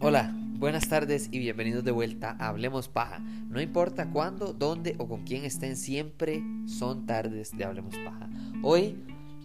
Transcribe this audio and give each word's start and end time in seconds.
Hola, 0.00 0.34
buenas 0.58 0.88
tardes 0.88 1.28
y 1.30 1.38
bienvenidos 1.38 1.84
de 1.84 1.92
vuelta 1.92 2.36
a 2.40 2.48
Hablemos 2.48 2.88
Paja. 2.88 3.20
No 3.20 3.60
importa 3.60 4.10
cuándo, 4.10 4.52
dónde 4.52 4.96
o 4.98 5.06
con 5.06 5.22
quién 5.22 5.44
estén, 5.44 5.76
siempre 5.76 6.42
son 6.66 7.06
tardes 7.06 7.56
de 7.56 7.64
Hablemos 7.64 7.94
Paja. 7.98 8.28
Hoy, 8.64 8.96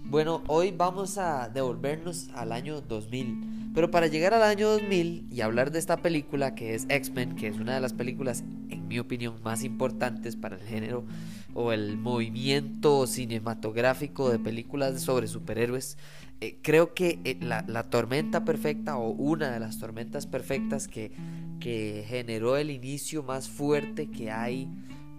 bueno, 0.06 0.44
hoy 0.48 0.72
vamos 0.72 1.20
a 1.20 1.48
devolvernos 1.50 2.30
al 2.34 2.52
año 2.52 2.82
2000. 2.82 3.55
Pero 3.76 3.92
para 3.92 4.08
llegar 4.08 4.34
al 4.34 4.44
año 4.44 4.70
2000 4.70 5.28
y 5.30 5.42
hablar 5.42 5.70
de 5.70 5.80
esta 5.80 5.98
película 5.98 6.56
que 6.56 6.76
es 6.76 6.86
X-Men, 6.88 7.36
que 7.36 7.48
es 7.48 7.58
una 7.58 7.76
de 7.76 7.82
las 7.82 7.92
películas, 7.92 8.46
en 8.70 8.88
mi 8.88 9.00
opinión, 9.00 9.36
más 9.44 9.66
importantes 9.66 10.38
para 10.38 10.56
el 10.56 10.62
género 10.62 11.04
o 11.54 11.74
el 11.74 11.98
movimiento 11.98 13.06
cinematográfico 13.06 14.30
de 14.30 14.40
películas 14.40 15.02
sobre 15.02 15.28
superhéroes, 15.28 15.98
eh, 16.40 16.58
creo 16.62 16.94
que 16.94 17.20
eh, 17.26 17.38
la, 17.42 17.84
tormenta 17.90 18.46
perfecta 18.46 18.98
o 18.98 19.10
una 19.10 19.52
de 19.52 19.60
las 19.60 19.78
tormentas 19.78 20.26
perfectas 20.26 20.88
que, 20.88 21.12
que 21.60 22.06
generó 22.08 22.56
el 22.56 22.72
inicio 22.72 23.24
más 23.24 23.50
fuerte 23.50 24.10
que 24.10 24.32
hay 24.32 24.70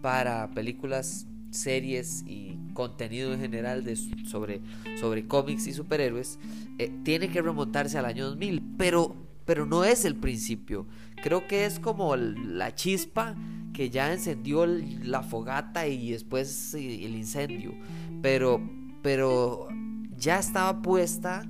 para 0.01 0.51
películas, 0.53 1.27
series 1.51 2.23
y 2.27 2.59
contenido 2.75 3.33
en 3.33 3.41
general 3.41 3.85
de, 3.85 3.97
sobre, 3.97 4.61
sobre 5.01 5.27
cómics 5.27 5.67
y 5.67 5.73
superhéroes, 5.73 6.39
eh, 6.79 6.93
tiene 7.05 7.29
que 7.29 7.43
remontarse 7.43 7.99
al 7.99 8.05
año 8.05 8.27
2000, 8.27 8.63
pero, 8.77 9.17
pero 9.45 9.67
no 9.67 9.85
es 9.85 10.05
el 10.05 10.17
principio. 10.17 10.87
Creo 11.23 11.47
que 11.47 11.65
es 11.65 11.81
como 11.81 12.17
la 12.17 12.75
chispa 12.75 13.35
que 13.73 13.91
ya 13.91 14.13
encendió 14.13 14.67
la 14.67 15.23
fogata 15.23 15.87
y 15.87 16.13
después 16.13 16.75
el 16.75 17.15
incendio. 17.15 17.75
Pero, 18.23 18.61
pero 19.03 19.69
ya 20.17 20.39
estaba 20.39 20.81
puesta, 20.83 21.45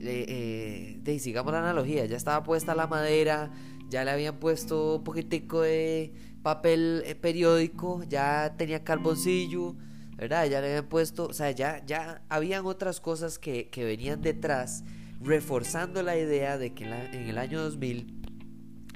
eh, 0.00 0.98
de, 1.02 1.18
sigamos 1.18 1.52
la 1.52 1.60
analogía, 1.60 2.04
ya 2.06 2.16
estaba 2.16 2.42
puesta 2.42 2.74
la 2.74 2.86
madera, 2.86 3.50
ya 3.88 4.04
le 4.04 4.10
habían 4.10 4.38
puesto 4.38 4.96
un 4.96 5.04
poquitico 5.04 5.62
de 5.62 6.12
papel 6.48 7.02
eh, 7.04 7.14
periódico, 7.14 8.02
ya 8.08 8.54
tenía 8.56 8.82
carboncillo, 8.82 9.76
¿verdad? 10.16 10.46
Ya 10.46 10.62
le 10.62 10.68
habían 10.68 10.88
puesto, 10.88 11.26
o 11.26 11.34
sea, 11.34 11.50
ya, 11.50 11.84
ya 11.84 12.22
habían 12.30 12.64
otras 12.64 13.02
cosas 13.02 13.38
que, 13.38 13.68
venían 13.76 14.22
detrás, 14.22 14.82
reforzando 15.20 16.02
la 16.02 16.16
idea 16.16 16.56
de 16.56 16.72
que 16.72 16.84
en, 16.84 17.28
el 17.28 17.36
año 17.36 17.60
2000 17.62 18.14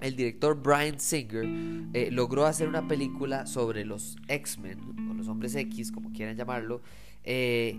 el 0.01 0.17
director 0.17 0.63
Brian 0.63 0.99
Singer 0.99 1.45
eh, 1.93 2.09
logró 2.11 2.47
hacer 2.47 2.69
una 2.69 2.89
película 2.89 3.45
sobre 3.45 3.85
los 3.85 4.17
X-Men, 4.29 5.11
o 5.11 5.13
los 5.13 5.29
hombres 5.29 5.55
X, 5.55 5.93
como 5.93 6.11
quieran 6.11 6.39
llamarlo, 6.39 6.81
eh, 7.23 7.77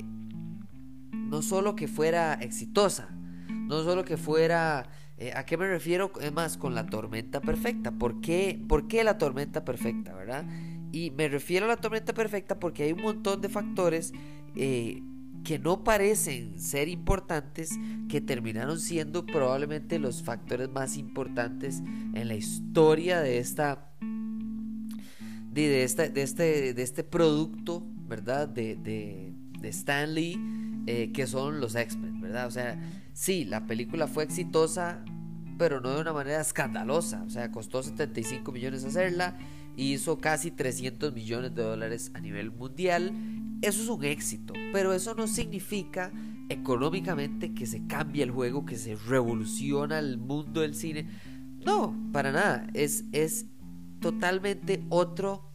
no 1.13 1.41
solo 1.41 1.75
que 1.75 1.87
fuera 1.87 2.35
exitosa, 2.35 3.09
no 3.49 3.83
solo 3.83 4.05
que 4.05 4.17
fuera... 4.17 4.87
Eh, 5.23 5.31
¿A 5.37 5.45
qué 5.45 5.55
me 5.55 5.69
refiero? 5.69 6.11
Más, 6.33 6.57
con 6.57 6.75
la 6.75 6.85
tormenta 6.85 7.39
perfecta. 7.39 7.93
¿Por 7.93 8.19
qué, 8.19 8.61
¿Por 8.67 8.89
qué 8.89 9.05
la 9.05 9.17
tormenta 9.17 9.63
perfecta, 9.63 10.13
verdad? 10.13 10.43
Y 10.91 11.11
me 11.11 11.29
refiero 11.29 11.65
a 11.65 11.69
la 11.69 11.77
tormenta 11.77 12.13
perfecta 12.13 12.59
porque 12.59 12.83
hay 12.83 12.91
un 12.91 13.01
montón 13.01 13.39
de 13.39 13.47
factores 13.47 14.11
eh, 14.57 15.01
que 15.45 15.59
no 15.59 15.85
parecen 15.85 16.59
ser 16.59 16.89
importantes, 16.89 17.69
que 18.09 18.19
terminaron 18.19 18.81
siendo 18.81 19.25
probablemente 19.25 19.97
los 19.97 20.23
factores 20.23 20.67
más 20.69 20.97
importantes 20.97 21.81
en 22.13 22.27
la 22.27 22.35
historia 22.35 23.21
de 23.21 23.37
esta 23.37 23.93
de, 25.53 25.83
esta, 25.83 26.09
de, 26.09 26.21
este, 26.21 26.73
de 26.73 26.83
este 26.83 27.05
producto, 27.05 27.81
¿verdad? 28.09 28.49
De, 28.49 28.75
de, 28.75 29.31
de 29.57 29.69
Stanley 29.69 30.37
eh, 30.85 31.11
que 31.13 31.27
son 31.27 31.61
los 31.61 31.75
X-Men, 31.75 32.19
¿verdad? 32.19 32.45
O 32.45 32.51
sea, 32.51 32.77
sí, 33.13 33.45
la 33.45 33.65
película 33.65 34.05
fue 34.07 34.25
exitosa, 34.25 35.03
pero 35.57 35.81
no 35.81 35.91
de 35.91 36.01
una 36.01 36.13
manera 36.13 36.41
escandalosa. 36.41 37.23
O 37.23 37.29
sea, 37.29 37.51
costó 37.51 37.83
75 37.83 38.51
millones 38.51 38.83
hacerla, 38.83 39.37
hizo 39.75 40.17
casi 40.17 40.51
300 40.51 41.13
millones 41.13 41.55
de 41.55 41.63
dólares 41.63 42.11
a 42.13 42.19
nivel 42.19 42.51
mundial. 42.51 43.13
Eso 43.61 43.81
es 43.81 43.89
un 43.89 44.03
éxito, 44.03 44.53
pero 44.71 44.93
eso 44.93 45.15
no 45.15 45.27
significa 45.27 46.11
económicamente 46.49 47.53
que 47.53 47.65
se 47.65 47.85
cambie 47.87 48.23
el 48.23 48.31
juego, 48.31 48.65
que 48.65 48.77
se 48.77 48.95
revoluciona 48.95 49.99
el 49.99 50.17
mundo 50.17 50.61
del 50.61 50.75
cine. 50.75 51.07
No, 51.65 51.95
para 52.11 52.31
nada. 52.31 52.67
Es, 52.73 53.05
es 53.11 53.45
totalmente 53.99 54.83
otro 54.89 55.49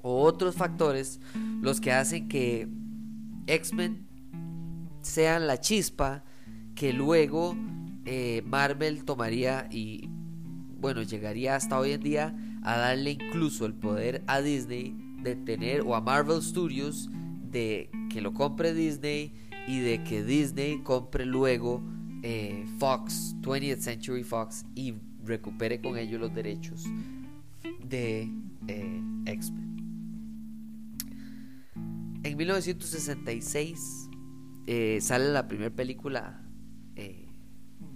o 0.00 0.22
otros 0.22 0.54
factores 0.54 1.20
los 1.60 1.80
que 1.80 1.92
hacen 1.92 2.28
que 2.28 2.68
X-Men 3.46 4.06
sean 5.00 5.46
la 5.46 5.58
chispa 5.58 6.24
que 6.74 6.92
luego 6.92 7.56
eh, 8.04 8.42
Marvel 8.46 9.04
tomaría 9.04 9.68
y 9.70 10.08
bueno, 10.80 11.02
llegaría 11.02 11.54
hasta 11.56 11.78
hoy 11.78 11.92
en 11.92 12.02
día 12.02 12.36
a 12.62 12.76
darle 12.76 13.12
incluso 13.12 13.66
el 13.66 13.74
poder 13.74 14.22
a 14.26 14.40
Disney 14.40 14.96
de 15.22 15.36
tener 15.36 15.82
o 15.82 15.94
a 15.94 16.00
Marvel 16.00 16.42
Studios 16.42 17.08
de 17.50 17.90
que 18.10 18.20
lo 18.20 18.32
compre 18.32 18.74
Disney 18.74 19.32
y 19.68 19.78
de 19.80 20.02
que 20.02 20.24
Disney 20.24 20.80
compre 20.82 21.24
luego 21.24 21.82
eh, 22.22 22.66
Fox, 22.78 23.36
20th 23.40 23.78
Century 23.78 24.24
Fox 24.24 24.64
y 24.74 24.94
recupere 25.24 25.80
con 25.80 25.96
ello 25.96 26.18
los 26.18 26.34
derechos 26.34 26.84
de 27.84 28.28
eh, 28.68 29.02
X-Men. 29.26 29.72
En 32.24 32.36
1966 32.36 34.08
eh, 34.66 34.98
sale 35.00 35.32
la 35.32 35.48
primera 35.48 35.74
película 35.74 36.41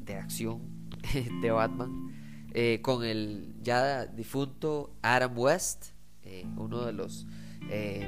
de 0.06 0.14
acción 0.16 0.60
de 1.42 1.50
Batman 1.50 2.12
eh, 2.54 2.80
con 2.82 3.04
el 3.04 3.54
ya 3.62 4.06
difunto 4.06 4.96
Adam 5.02 5.36
West, 5.36 5.88
uno 6.56 6.84
de 6.84 6.92
los 6.92 7.26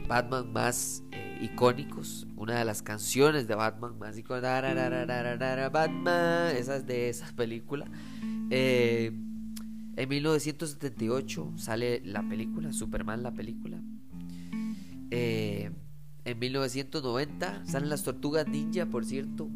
Batman 0.09 0.53
más 0.53 1.03
icónicos, 1.41 2.27
una 2.37 2.59
de 2.59 2.65
las 2.65 2.83
canciones 2.83 3.47
de 3.47 3.55
Batman 3.55 3.99
más 3.99 4.17
icónicas, 4.17 5.73
Batman, 5.73 6.57
esas 6.57 6.87
de 6.87 7.09
esa 7.11 7.27
película. 7.37 7.87
en 8.51 10.09
1978 10.09 11.53
sale 11.57 12.01
la 12.05 12.23
película, 12.29 12.73
Superman 12.73 13.23
la 13.23 13.33
película. 13.33 13.81
En 16.29 16.39
1990 16.39 17.65
salen 17.65 17.89
las 17.89 18.03
tortugas 18.03 18.47
ninja, 18.49 18.85
por 18.85 19.07
cierto. 19.07 19.49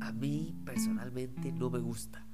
A 0.00 0.12
mí 0.12 0.54
personalmente 0.64 1.52
no 1.52 1.70
me 1.70 1.78
gusta. 1.78 2.24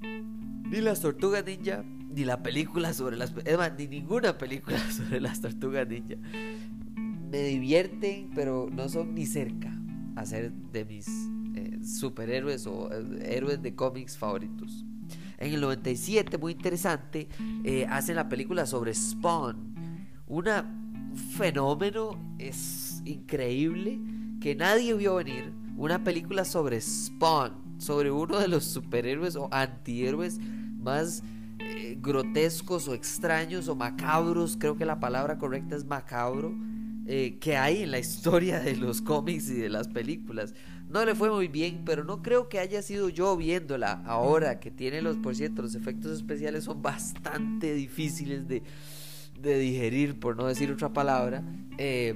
Ni 0.00 0.80
las 0.80 1.00
tortugas 1.00 1.44
ninja, 1.44 1.82
ni 1.82 2.24
la 2.24 2.42
película 2.42 2.92
sobre 2.92 3.16
las... 3.16 3.32
Es 3.44 3.56
más, 3.56 3.72
ni 3.76 3.86
ninguna 3.88 4.38
película 4.38 4.78
sobre 4.90 5.20
las 5.20 5.40
tortugas 5.40 5.88
ninja. 5.88 6.16
Me 7.30 7.42
divierten, 7.42 8.30
pero 8.34 8.68
no 8.70 8.88
son 8.88 9.14
ni 9.14 9.26
cerca 9.26 9.72
a 10.16 10.26
ser 10.26 10.52
de 10.52 10.84
mis 10.84 11.08
eh, 11.54 11.78
superhéroes 11.84 12.66
o 12.66 12.90
eh, 12.92 13.36
héroes 13.36 13.62
de 13.62 13.74
cómics 13.74 14.16
favoritos. 14.16 14.84
En 15.38 15.54
el 15.54 15.60
97, 15.60 16.36
muy 16.38 16.52
interesante, 16.52 17.28
eh, 17.64 17.86
hacen 17.88 18.16
la 18.16 18.28
película 18.28 18.66
sobre 18.66 18.94
Spawn. 18.94 19.74
Una 20.26 20.64
fenómeno, 21.36 22.18
es 22.38 23.02
increíble 23.04 23.98
que 24.40 24.54
nadie 24.54 24.94
vio 24.94 25.16
venir. 25.16 25.52
Una 25.80 26.04
película 26.04 26.44
sobre 26.44 26.78
Spawn, 26.78 27.78
sobre 27.78 28.10
uno 28.10 28.38
de 28.38 28.48
los 28.48 28.66
superhéroes 28.66 29.34
o 29.34 29.48
antihéroes 29.50 30.38
más 30.38 31.22
eh, 31.58 31.96
grotescos 31.98 32.86
o 32.86 32.92
extraños 32.92 33.66
o 33.66 33.74
macabros, 33.74 34.58
creo 34.60 34.76
que 34.76 34.84
la 34.84 35.00
palabra 35.00 35.38
correcta 35.38 35.76
es 35.76 35.86
macabro, 35.86 36.52
eh, 37.06 37.38
que 37.40 37.56
hay 37.56 37.82
en 37.82 37.92
la 37.92 37.98
historia 37.98 38.60
de 38.60 38.76
los 38.76 39.00
cómics 39.00 39.48
y 39.48 39.54
de 39.54 39.70
las 39.70 39.88
películas. 39.88 40.54
No 40.90 41.02
le 41.06 41.14
fue 41.14 41.30
muy 41.30 41.48
bien, 41.48 41.80
pero 41.86 42.04
no 42.04 42.20
creo 42.20 42.50
que 42.50 42.58
haya 42.58 42.82
sido 42.82 43.08
yo 43.08 43.34
viéndola 43.38 44.02
ahora 44.04 44.60
que 44.60 44.70
tiene 44.70 45.00
los, 45.00 45.16
por 45.16 45.34
cierto, 45.34 45.62
los 45.62 45.74
efectos 45.74 46.12
especiales 46.12 46.64
son 46.64 46.82
bastante 46.82 47.72
difíciles 47.72 48.46
de, 48.46 48.62
de 49.40 49.58
digerir, 49.58 50.20
por 50.20 50.36
no 50.36 50.46
decir 50.46 50.70
otra 50.70 50.92
palabra, 50.92 51.42
eh, 51.78 52.14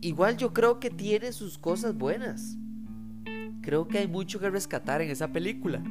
igual 0.00 0.36
yo 0.36 0.52
creo 0.52 0.80
que 0.80 0.90
tiene 0.90 1.32
sus 1.32 1.58
cosas 1.58 1.94
buenas. 1.94 2.56
Creo 3.62 3.88
que 3.88 3.98
hay 3.98 4.08
mucho 4.08 4.40
que 4.40 4.50
rescatar 4.50 5.02
en 5.02 5.10
esa 5.10 5.32
película. 5.32 5.82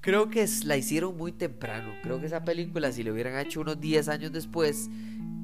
Creo 0.00 0.30
que 0.30 0.46
la 0.64 0.76
hicieron 0.76 1.16
muy 1.16 1.32
temprano. 1.32 1.90
Creo 2.02 2.20
que 2.20 2.26
esa 2.26 2.44
película, 2.44 2.92
si 2.92 3.02
lo 3.02 3.12
hubieran 3.12 3.38
hecho 3.38 3.60
unos 3.60 3.80
10 3.80 4.08
años 4.08 4.32
después, 4.32 4.88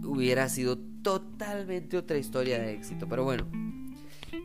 hubiera 0.05 0.49
sido 0.49 0.79
totalmente 0.79 1.97
otra 1.97 2.17
historia 2.17 2.61
de 2.61 2.73
éxito. 2.73 3.09
Pero 3.09 3.25
bueno, 3.25 3.51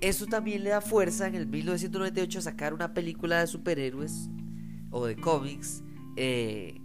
eso 0.02 0.25
también 0.25 0.64
le 0.64 0.72
da 0.72 0.81
fuerza 0.81 1.28
en 1.28 1.36
el 1.36 1.46
1998 1.46 2.40
a 2.40 2.42
sacar 2.42 2.74
una 2.74 2.96
película 2.96 3.40
de 3.40 3.48
superhéroes 3.48 4.30
o 4.90 5.06
de 5.06 5.16
cómics 5.16 5.84
eh, 6.16 6.81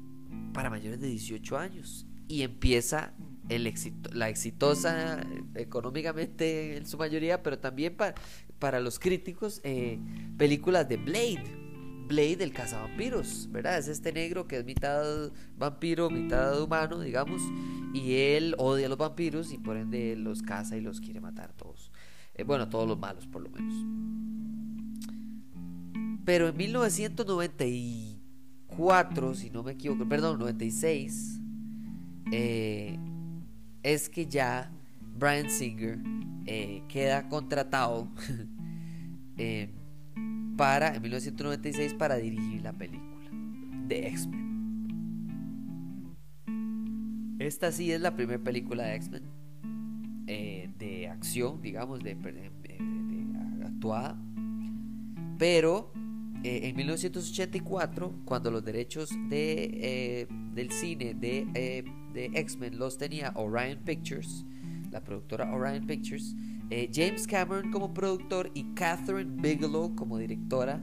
para 0.52 0.68
mayores 0.68 1.00
de 1.00 1.08
18 1.08 1.56
años. 1.56 2.06
Y 2.28 2.42
empieza 2.42 3.14
la 3.58 4.28
exitosa 4.28 5.24
económicamente 5.54 6.76
en 6.76 6.86
su 6.86 6.98
mayoría, 6.98 7.42
pero 7.42 7.58
también 7.58 7.96
para, 7.96 8.14
para 8.58 8.80
los 8.80 8.98
críticos, 8.98 9.60
eh, 9.64 9.98
películas 10.36 10.88
de 10.88 10.96
Blade. 10.96 11.62
Blade, 12.06 12.44
el 12.44 12.52
cazavampiros, 12.52 13.48
¿verdad? 13.50 13.78
Es 13.78 13.88
este 13.88 14.12
negro 14.12 14.46
que 14.46 14.58
es 14.58 14.64
mitad 14.64 15.30
vampiro, 15.56 16.10
mitad 16.10 16.60
humano, 16.60 17.00
digamos, 17.00 17.40
y 17.94 18.16
él 18.16 18.54
odia 18.58 18.86
a 18.86 18.88
los 18.88 18.98
vampiros 18.98 19.52
y 19.52 19.58
por 19.58 19.76
ende 19.76 20.16
los 20.16 20.42
caza 20.42 20.76
y 20.76 20.80
los 20.80 21.00
quiere 21.00 21.20
matar 21.20 21.52
todos. 21.54 21.90
Eh, 22.34 22.44
bueno, 22.44 22.68
todos 22.68 22.86
los 22.88 22.98
malos, 22.98 23.26
por 23.26 23.42
lo 23.42 23.50
menos. 23.50 23.74
Pero 26.24 26.48
en 26.48 26.56
1994, 26.56 29.34
si 29.34 29.50
no 29.50 29.62
me 29.62 29.72
equivoco, 29.72 30.08
perdón, 30.08 30.38
96, 30.38 31.40
eh, 32.30 32.98
es 33.82 34.08
que 34.08 34.26
ya 34.26 34.70
Brian 35.18 35.50
Singer 35.50 35.98
eh, 36.46 36.82
queda 36.88 37.28
contratado 37.28 38.08
para, 40.56 40.94
en 40.94 41.02
1996, 41.02 41.94
para 41.94 42.16
dirigir 42.16 42.62
la 42.62 42.72
película 42.72 43.30
de 43.86 44.08
X-Men. 44.08 44.42
Esta 47.38 47.72
sí 47.72 47.90
es 47.90 48.00
la 48.00 48.14
primera 48.14 48.42
película 48.42 48.84
de 48.84 48.94
X-Men 48.96 49.22
de 50.82 51.08
acción, 51.08 51.60
digamos, 51.62 52.00
de, 52.00 52.16
actuada. 53.64 54.20
Pero 55.38 55.92
eh, 56.44 56.60
en 56.64 56.76
1984, 56.76 58.22
cuando 58.24 58.50
los 58.50 58.64
derechos 58.64 59.10
de, 59.28 59.70
eh, 59.74 60.26
del 60.54 60.70
cine 60.70 61.14
de, 61.14 61.46
eh, 61.54 61.84
de 62.12 62.30
X-Men 62.34 62.78
los 62.78 62.98
tenía 62.98 63.32
Orion 63.34 63.78
Pictures, 63.84 64.44
la 64.90 65.02
productora 65.02 65.52
Orion 65.52 65.86
Pictures, 65.86 66.34
James 66.92 67.26
Cameron 67.26 67.70
como 67.70 67.92
productor 67.92 68.50
y 68.54 68.64
Catherine 68.74 69.42
Bigelow 69.42 69.94
como 69.94 70.16
directora 70.16 70.82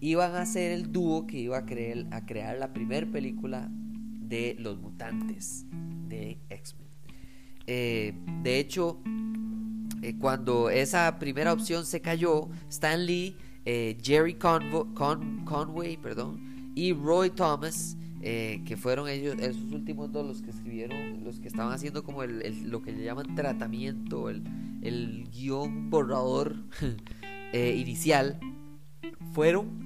iban 0.00 0.34
a 0.34 0.46
ser 0.46 0.72
el 0.72 0.92
dúo 0.92 1.26
que 1.26 1.38
iba 1.38 1.58
a, 1.58 1.66
creer, 1.66 2.06
a 2.10 2.24
crear 2.24 2.56
la 2.58 2.72
primera 2.72 3.06
película 3.06 3.68
de 3.70 4.56
los 4.58 4.78
mutantes 4.78 5.66
de 6.08 6.38
X-Men. 6.48 6.88
de 7.66 8.58
hecho, 8.58 9.02
cuando 10.18 10.70
esa 10.70 11.18
primera 11.18 11.52
opción 11.52 11.84
se 11.84 12.00
cayó, 12.00 12.48
Stan 12.68 13.04
Lee 13.04 13.36
eh, 13.68 13.98
Jerry 14.00 14.34
Conway 14.34 15.96
perdón, 15.96 16.72
y 16.76 16.92
Roy 16.92 17.30
Thomas, 17.30 17.96
eh, 18.28 18.62
que 18.64 18.76
fueron 18.76 19.08
ellos, 19.08 19.36
esos 19.38 19.70
últimos 19.70 20.10
dos 20.10 20.26
los 20.26 20.42
que 20.42 20.50
escribieron, 20.50 21.22
los 21.22 21.38
que 21.38 21.46
estaban 21.46 21.72
haciendo 21.72 22.02
como 22.02 22.24
el, 22.24 22.68
lo 22.68 22.82
que 22.82 22.90
le 22.90 23.04
llaman 23.04 23.36
tratamiento, 23.36 24.30
el, 24.30 24.42
el 24.82 25.28
guion 25.30 25.90
borrador 25.90 26.56
eh, 27.52 27.76
inicial, 27.78 28.40
fueron 29.32 29.85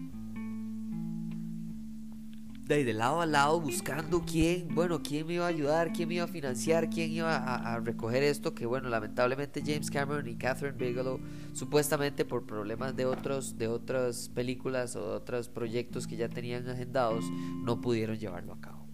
de, 2.71 2.93
lado 2.95 3.21
a 3.21 3.27
lado 3.27 3.61
buscando 3.61 4.23
quién, 4.25 4.69
bueno, 4.75 5.03
quién 5.03 5.27
me 5.27 5.35
iba 5.35 5.45
a 5.45 5.49
ayudar, 5.49 5.93
quién 5.93 6.09
me 6.09 6.15
iba 6.15 6.25
a 6.25 6.29
financiar, 6.29 6.89
quién 6.89 7.11
iba 7.11 7.37
a, 7.37 7.81
recoger 7.81 8.23
esto, 8.23 8.55
que 8.55 8.65
bueno, 8.65 8.89
lamentablemente 8.89 9.61
James 9.65 9.91
Cameron 9.91 10.29
y 10.29 10.37
Catherine 10.37 10.79
Bigelow, 10.79 11.21
supuestamente 11.53 12.25
por 12.25 12.47
problemas 12.47 12.95
de 12.95 13.07
otros, 13.07 13.59
de 13.59 13.67
otras 13.67 14.29
películas 14.29 14.95
o 14.95 15.01
de 15.01 15.17
otros 15.17 15.49
proyectos 15.49 16.07
que 16.07 16.17
ya 16.17 16.29
tenían 16.29 16.69
agendados, 16.69 17.25
no 17.65 17.81
pudieron 17.81 18.17
llevarlo 18.17 18.53
a 18.53 18.61
cabo. 18.61 18.87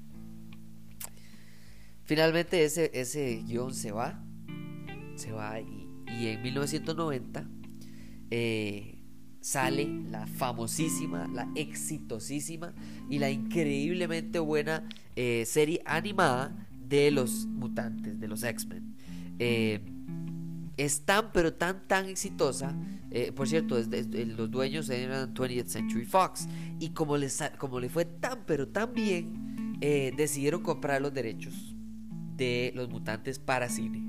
Finalmente 2.04 2.64
ese, 2.64 2.90
ese 2.94 3.42
guion 3.46 3.74
se 3.74 3.92
va, 3.92 4.24
se 5.16 5.32
va 5.32 5.60
y, 5.60 5.86
y 6.18 6.28
en 6.28 6.42
1990 6.42 7.46
eh, 8.30 8.95
sale 9.46 9.88
la 10.10 10.26
famosísima, 10.26 11.28
la 11.32 11.48
exitosísima 11.54 12.74
y 13.08 13.20
la 13.20 13.30
increíblemente 13.30 14.40
buena 14.40 14.82
eh, 15.14 15.44
serie 15.46 15.80
animada 15.84 16.66
de 16.88 17.12
los 17.12 17.46
mutantes, 17.46 18.18
de 18.18 18.26
los 18.26 18.42
X-Men. 18.42 18.96
Eh, 19.38 19.80
es 20.76 21.02
tan 21.02 21.30
pero 21.32 21.54
tan 21.54 21.86
tan 21.86 22.06
exitosa, 22.06 22.74
eh, 23.12 23.30
por 23.30 23.46
cierto, 23.46 23.78
los 23.78 24.50
dueños 24.50 24.90
eran 24.90 25.32
20th 25.32 25.66
Century 25.66 26.06
Fox 26.06 26.48
y 26.80 26.88
como, 26.88 27.16
les, 27.16 27.40
como 27.56 27.78
le 27.78 27.88
fue 27.88 28.04
tan 28.04 28.40
pero 28.46 28.66
tan 28.66 28.92
bien, 28.92 29.78
decidieron 29.78 30.60
comprar 30.64 31.00
los 31.00 31.14
derechos 31.14 31.76
de 32.36 32.72
los 32.74 32.88
mutantes 32.88 33.38
para 33.38 33.68
cine. 33.68 34.02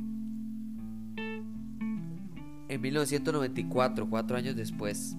En 2.69 2.81
1994, 2.81 4.09
cuatro 4.09 4.35
años 4.35 4.55
después, 4.55 5.15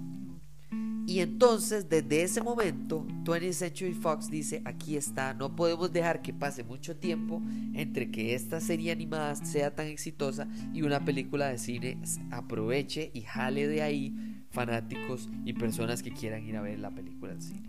y 1.08 1.20
entonces, 1.20 1.88
desde 1.88 2.22
ese 2.22 2.42
momento, 2.42 3.06
20th 3.24 3.52
Century 3.54 3.94
Fox 3.94 4.30
dice, 4.30 4.60
aquí 4.66 4.94
está, 4.94 5.32
no 5.32 5.56
podemos 5.56 5.90
dejar 5.90 6.20
que 6.20 6.34
pase 6.34 6.64
mucho 6.64 6.98
tiempo 6.98 7.40
entre 7.72 8.10
que 8.10 8.34
esta 8.34 8.60
serie 8.60 8.92
animada 8.92 9.34
sea 9.36 9.74
tan 9.74 9.86
exitosa 9.86 10.46
y 10.74 10.82
una 10.82 11.02
película 11.02 11.48
de 11.48 11.56
cine 11.56 11.98
aproveche 12.30 13.10
y 13.14 13.22
jale 13.22 13.68
de 13.68 13.80
ahí 13.80 14.14
fanáticos 14.50 15.30
y 15.46 15.54
personas 15.54 16.02
que 16.02 16.12
quieran 16.12 16.44
ir 16.44 16.58
a 16.58 16.60
ver 16.60 16.78
la 16.78 16.90
película 16.90 17.32
de 17.32 17.40
cine. 17.40 17.68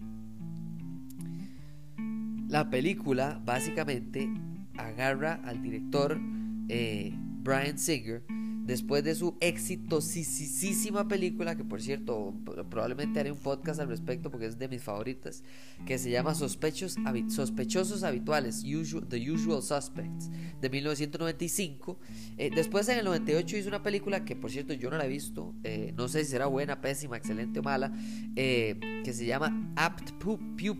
La 2.49 2.69
película 2.69 3.41
básicamente 3.45 4.29
agarra 4.77 5.35
al 5.45 5.61
director 5.61 6.19
eh, 6.67 7.13
Brian 7.15 7.77
Singer, 7.77 8.21
después 8.69 9.03
de 9.03 9.15
su 9.15 9.35
exitosísima 9.39 11.07
película, 11.07 11.57
que 11.57 11.63
por 11.63 11.81
cierto 11.81 12.35
probablemente 12.69 13.19
haré 13.19 13.31
un 13.31 13.39
podcast 13.39 13.79
al 13.79 13.89
respecto 13.89 14.29
porque 14.29 14.45
es 14.45 14.59
de 14.59 14.67
mis 14.67 14.83
favoritas, 14.83 15.43
que 15.87 15.97
se 15.97 16.11
llama 16.11 16.35
Sospechosos 16.35 18.03
Habituales, 18.03 18.63
The 19.09 19.31
Usual 19.31 19.63
Suspects, 19.63 20.29
de 20.61 20.69
1995. 20.69 21.99
Eh, 22.37 22.51
después 22.53 22.87
en 22.89 22.99
el 22.99 23.05
98 23.05 23.57
hizo 23.57 23.69
una 23.69 23.81
película 23.81 24.23
que 24.23 24.35
por 24.35 24.51
cierto 24.51 24.73
yo 24.73 24.91
no 24.91 24.97
la 24.97 25.05
he 25.05 25.09
visto, 25.09 25.55
eh, 25.63 25.91
no 25.97 26.07
sé 26.07 26.23
si 26.23 26.31
será 26.31 26.45
buena, 26.45 26.79
pésima, 26.79 27.17
excelente 27.17 27.59
o 27.59 27.63
mala, 27.63 27.91
eh, 28.35 28.79
que 29.03 29.13
se 29.13 29.25
llama 29.25 29.73
Apt 29.75 30.11
Pupil, 30.23 30.77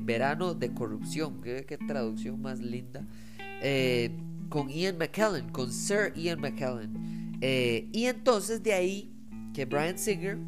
Verano 0.00 0.54
de 0.54 0.72
Corrupción, 0.72 1.42
qué 1.42 1.76
traducción 1.88 2.40
más 2.40 2.60
linda 2.60 3.04
con 4.48 4.68
Ian 4.68 4.98
McKellen, 4.98 5.48
con 5.50 5.72
Sir 5.72 6.12
Ian 6.14 6.40
McKellen. 6.40 7.38
Eh, 7.40 7.88
y 7.92 8.06
entonces 8.06 8.62
de 8.62 8.72
ahí 8.72 9.12
que 9.52 9.64
Brian 9.64 9.98
Singer 9.98 10.38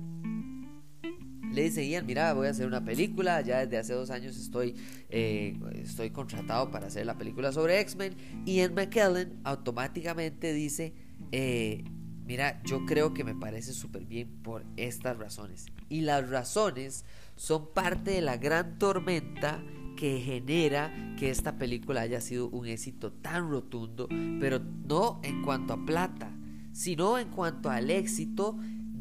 le 1.53 1.63
dice, 1.63 1.89
Ian, 1.89 2.05
mira, 2.07 2.35
voy 2.35 2.49
a 2.49 2.51
hacer 2.51 2.67
una 2.67 2.85
película, 2.85 3.41
ya 3.41 3.65
desde 3.65 3.79
hace 3.79 3.93
dos 3.95 4.11
años 4.11 4.37
estoy, 4.37 4.75
eh, 5.09 5.59
estoy 5.75 6.11
contratado 6.11 6.71
para 6.71 6.89
hacer 6.89 7.07
la 7.07 7.17
película 7.17 7.51
sobre 7.51 7.81
X-Men. 7.81 8.15
Ian 8.45 8.75
McKellen 8.75 9.41
automáticamente 9.43 10.53
dice, 10.53 10.93
eh, 11.33 11.85
mira, 12.27 12.61
yo 12.65 12.85
creo 12.85 13.15
que 13.15 13.25
me 13.25 13.35
parece 13.35 13.73
súper 13.73 14.05
bien 14.05 14.29
por 14.43 14.67
estas 14.77 15.17
razones. 15.17 15.67
Y 15.89 16.03
las 16.03 16.29
razones 16.29 17.05
son 17.37 17.73
parte 17.73 18.11
de 18.11 18.21
la 18.21 18.37
gran 18.37 18.79
tormenta 18.79 19.63
que 19.97 20.21
genera 20.21 20.93
que 21.19 21.31
esta 21.31 21.59
película 21.59 22.03
haya 22.03 22.21
sido 22.21 22.49
un 22.51 22.67
éxito 22.67 23.13
tan 23.13 23.51
rotundo, 23.51 24.09
pero 24.39 24.61
no 24.61 25.21
en 25.25 25.43
cuanto 25.43 25.73
a 25.73 25.85
plata, 25.85 26.31
sino 26.73 27.19
en 27.19 27.29
cuanto 27.29 27.71
al 27.71 27.91
éxito 27.91 28.57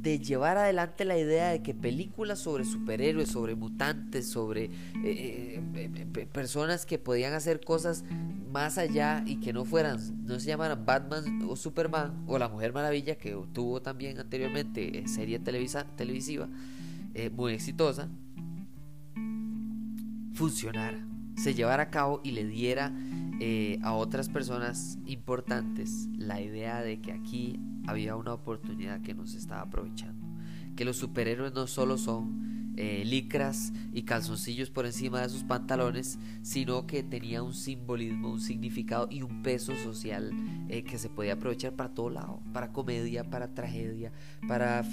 de 0.06 0.20
llevar 0.20 0.58
adelante 0.58 1.04
la 1.04 1.18
idea 1.18 1.50
de 1.50 1.64
que 1.64 1.74
películas 1.74 2.40
sobre 2.40 2.64
superhéroes, 2.64 3.28
sobre 3.28 3.56
mutantes, 3.56 4.30
sobre 4.30 4.66
eh, 5.04 5.60
eh, 5.74 6.28
personas 6.32 6.86
que 6.86 7.00
podían 7.00 7.34
hacer 7.34 7.60
cosas 7.60 8.04
más 8.52 8.78
allá 8.78 9.24
y 9.26 9.38
que 9.38 9.52
no 9.52 9.66
fueran, 9.66 9.98
no 10.24 10.40
se 10.40 10.46
llamaran 10.46 10.86
Batman 10.86 11.42
o 11.50 11.56
Superman 11.56 12.24
o 12.28 12.38
La 12.38 12.50
Mujer 12.50 12.72
Maravilla, 12.72 13.16
que 13.16 13.36
tuvo 13.52 13.82
también 13.82 14.20
anteriormente 14.20 15.00
eh, 15.00 15.08
serie 15.08 15.40
televisiva 15.40 16.48
muy 17.32 17.54
exitosa, 17.54 18.10
funcionara, 20.36 21.00
se 21.38 21.54
llevara 21.54 21.84
a 21.84 21.90
cabo 21.90 22.22
y 22.24 22.32
le 22.32 22.46
diera 22.46 22.94
eh, 23.40 23.80
a 23.82 23.94
otras 23.94 24.30
personas 24.30 24.98
importantes 25.06 26.08
la 26.18 26.42
idea 26.42 26.82
de 26.82 27.02
que 27.02 27.14
aquí 27.14 27.60
había 27.88 28.16
una 28.16 28.34
oportunidad 28.34 29.02
que 29.02 29.14
nos 29.14 29.34
estaba 29.34 29.62
aprovechando. 29.62 30.26
Que 30.76 30.86
los 30.86 30.98
superhéroes 30.98 31.54
no 31.54 31.68
solo 31.68 31.98
son 31.98 32.74
eh, 32.78 33.04
licras 33.06 33.72
y 33.94 34.04
calzoncillos 34.04 34.70
por 34.70 34.86
encima 34.86 35.22
de 35.22 35.30
sus 35.30 35.44
pantalones, 35.44 36.20
sino 36.42 36.86
que 36.86 37.04
tenía 37.04 37.42
un 37.42 37.54
simbolismo, 37.54 38.32
un 38.32 38.42
significado 38.42 39.08
y 39.10 39.22
un 39.22 39.42
peso 39.42 39.74
social 39.78 40.32
eh, 40.68 40.84
que 40.84 40.98
se 40.98 41.10
podía 41.10 41.34
aprovechar 41.34 41.74
para 41.74 41.94
todo 41.94 42.10
lado, 42.10 42.42
para 42.52 42.74
comedia, 42.74 43.24
para 43.24 43.54
tragedia, 43.54 44.12
para 44.48 44.84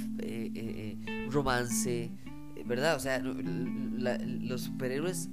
romance, 1.30 2.12
¿verdad? 2.64 2.96
O 2.96 3.00
sea, 3.00 3.18
los 3.20 4.62
superhéroes 4.62 5.28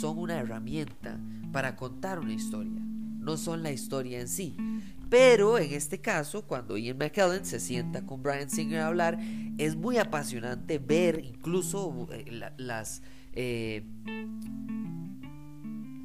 son 0.00 0.18
una 0.18 0.38
herramienta 0.38 1.20
para 1.52 1.76
contar 1.76 2.18
una 2.18 2.32
historia, 2.32 2.80
no 2.80 3.36
son 3.36 3.62
la 3.62 3.70
historia 3.70 4.20
en 4.20 4.28
sí. 4.28 4.56
Pero 5.08 5.58
en 5.58 5.72
este 5.72 6.00
caso, 6.00 6.46
cuando 6.46 6.76
Ian 6.76 6.98
McKellen 6.98 7.44
se 7.44 7.60
sienta 7.60 8.04
con 8.04 8.22
Brian 8.22 8.50
Singer 8.50 8.80
a 8.80 8.88
hablar, 8.88 9.18
es 9.56 9.76
muy 9.76 9.98
apasionante 9.98 10.78
ver 10.78 11.24
incluso 11.24 12.08
eh, 12.10 12.50
las 12.56 13.02
eh, 13.32 13.84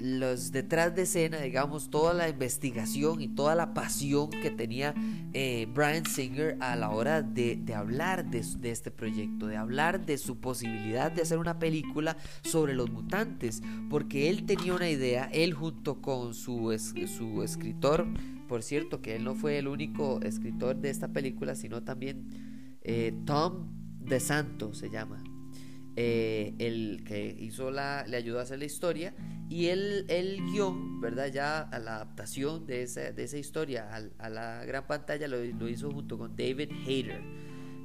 los 0.01 0.51
detrás 0.51 0.95
de 0.95 1.03
escena, 1.03 1.39
digamos, 1.39 1.89
toda 1.89 2.13
la 2.13 2.27
investigación 2.27 3.21
y 3.21 3.27
toda 3.27 3.55
la 3.55 3.73
pasión 3.73 4.29
que 4.29 4.49
tenía 4.49 4.95
eh, 5.33 5.67
Brian 5.73 6.05
Singer 6.05 6.57
a 6.59 6.75
la 6.75 6.89
hora 6.89 7.21
de, 7.21 7.61
hablar 7.75 8.29
de, 8.29 8.41
este 8.69 8.91
proyecto, 8.91 9.47
de 9.47 9.57
hablar 9.57 10.05
de 10.05 10.17
su 10.17 10.39
posibilidad 10.39 11.11
de 11.11 11.21
hacer 11.21 11.37
una 11.37 11.59
película 11.59 12.17
sobre 12.41 12.73
los 12.73 12.89
mutantes, 12.89 13.61
porque 13.89 14.29
él 14.29 14.45
tenía 14.45 14.73
una 14.73 14.89
idea, 14.89 15.29
él 15.31 15.53
junto 15.53 16.01
con 16.01 16.33
su, 16.33 16.75
su 17.07 17.43
escritor, 17.43 18.07
por 18.47 18.63
cierto, 18.63 19.01
que 19.01 19.15
él 19.15 19.23
no 19.23 19.35
fue 19.35 19.59
el 19.59 19.67
único 19.67 20.19
escritor 20.21 20.77
de 20.77 20.89
esta 20.89 21.09
película, 21.09 21.55
sino 21.55 21.83
también 21.83 22.27
eh, 22.81 23.13
Tom 23.25 23.67
DeSanto 23.99 24.73
se 24.73 24.89
llama. 24.89 25.23
Eh, 25.97 26.55
el 26.59 27.03
que 27.03 27.35
hizo 27.37 27.69
la, 27.69 28.05
le 28.07 28.15
ayudó 28.15 28.39
a 28.39 28.43
hacer 28.43 28.59
la 28.59 28.65
historia 28.65 29.13
y 29.49 29.65
el, 29.67 30.05
el 30.07 30.41
guion, 30.45 31.01
¿verdad? 31.01 31.27
Ya 31.27 31.59
a 31.59 31.79
la 31.79 31.95
adaptación 31.95 32.65
de 32.65 32.83
esa, 32.83 33.11
de 33.11 33.23
esa 33.23 33.37
historia 33.37 33.89
a, 34.17 34.29
la 34.29 34.63
gran 34.63 34.87
pantalla 34.87 35.27
lo, 35.27 35.43
lo, 35.43 35.67
hizo 35.67 35.91
junto 35.91 36.17
con 36.17 36.37
David 36.37 36.69
Hayter. 36.87 37.21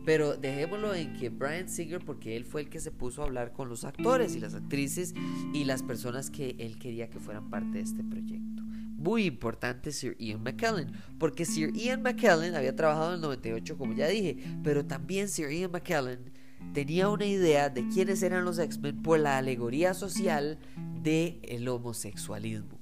Pero 0.05 0.37
dejémoslo 0.37 0.95
en 0.95 1.15
que 1.15 1.31
Brian 1.31 1.69
Singer, 1.69 2.05
porque 2.05 2.37
él 2.37 2.45
fue 2.45 2.61
el 2.61 2.69
que 2.69 2.79
se 2.79 2.93
puso 2.93 3.23
a 3.23 3.25
hablar 3.25 3.53
con 3.53 3.69
los 3.69 3.85
actores 3.85 4.37
y 4.37 4.39
las 4.39 4.55
actrices 4.55 5.13
y 5.53 5.65
las 5.65 5.83
personas 5.83 6.31
que 6.31 6.55
él 6.61 6.79
quería 6.79 7.11
que 7.11 7.19
fueran 7.19 7.51
parte 7.51 7.79
de 7.79 7.81
este 7.81 8.05
proyecto. 8.05 8.63
Muy 8.97 9.25
importante 9.25 9.91
Sir 9.91 10.17
Ian 10.19 10.45
McKellen, 10.45 10.93
porque 11.19 11.45
Sir 11.45 11.73
Ian 11.73 12.03
McKellen 12.03 12.55
había 12.55 12.77
trabajado 12.77 13.09
en 13.09 13.15
el 13.17 13.21
98, 13.23 13.77
como 13.77 13.95
ya 13.95 14.07
dije, 14.07 14.39
pero 14.63 14.87
también 14.87 15.29
Sir 15.29 15.51
Ian 15.51 15.73
McKellen 15.73 16.36
tenía 16.77 17.09
una 17.09 17.25
idea 17.25 17.71
de 17.71 17.89
quiénes 17.89 18.23
eran 18.23 18.45
los 18.45 18.59
X-Men 18.59 19.01
por 19.01 19.19
la 19.19 19.39
alegoría 19.39 19.95
social 19.95 20.59
del 21.03 21.41
el 21.41 21.69
homosexualismo, 21.69 22.79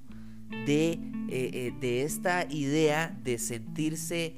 de, 0.65 0.91
eh, 0.91 0.99
eh, 1.29 1.73
de, 1.79 2.03
esta 2.03 2.45
idea 2.51 3.17
de 3.23 3.37
sentirse, 3.37 4.35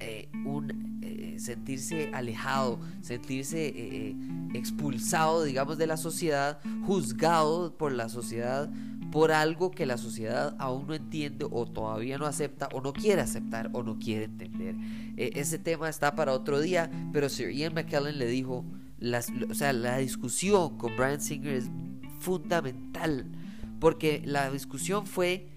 eh, 0.00 0.30
un, 0.46 1.34
sentirse 1.36 2.12
alejado, 2.14 2.80
sentirse 3.02 4.14
expulsado, 4.54 5.44
digamos, 5.44 5.76
de 5.76 5.86
la 5.86 5.98
sociedad, 5.98 6.60
juzgado 6.86 7.76
por 7.76 7.92
la 7.92 8.08
sociedad 8.08 8.72
por 9.12 9.32
algo 9.32 9.70
que 9.70 9.84
la 9.84 9.98
sociedad 9.98 10.56
aún 10.58 10.86
no 10.88 10.94
entiende 10.94 11.46
o 11.48 11.66
todavía 11.66 12.16
no 12.16 12.24
acepta 12.24 12.68
o 12.72 12.80
no 12.80 12.94
quiere 12.94 13.20
aceptar 13.20 13.68
o 13.74 13.82
no 13.82 13.98
quiere 13.98 14.24
entender. 14.24 14.74
ese 15.16 15.58
tema 15.58 15.90
está 15.90 16.16
para 16.16 16.32
otro 16.32 16.58
día, 16.58 16.90
pero 17.12 17.28
Sir 17.28 17.50
Ian 17.50 17.74
McKellen 17.74 18.18
le 18.18 18.26
dijo, 18.26 18.64
o 19.50 19.54
sea, 19.54 19.72
la 19.72 19.98
discusión 19.98 20.78
con 20.78 20.96
Brian 20.96 21.20
Singer 21.20 21.54
es 21.54 21.70
fundamental, 22.20 23.26
porque 23.80 24.22
la 24.24 24.50
discusión 24.50 25.06
fue 25.06 25.48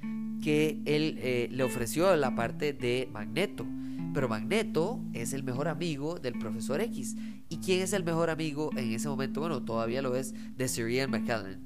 que 0.43 0.81
él 0.85 1.17
eh, 1.21 1.47
le 1.51 1.63
ofreció 1.63 2.15
la 2.15 2.35
parte 2.35 2.73
de 2.73 3.09
Magneto, 3.11 3.65
pero 4.13 4.29
Magneto 4.29 4.99
es 5.13 5.33
el 5.33 5.43
mejor 5.43 5.67
amigo 5.67 6.19
del 6.19 6.37
profesor 6.37 6.81
X. 6.81 7.15
¿Y 7.49 7.57
quién 7.57 7.81
es 7.81 7.93
el 7.93 8.03
mejor 8.03 8.29
amigo 8.29 8.71
en 8.75 8.91
ese 8.91 9.07
momento? 9.07 9.41
Bueno, 9.41 9.63
todavía 9.63 10.01
lo 10.01 10.15
es 10.15 10.33
de 10.57 10.67
Sir 10.67 10.89
Ian 10.89 11.11
McKellen. 11.11 11.61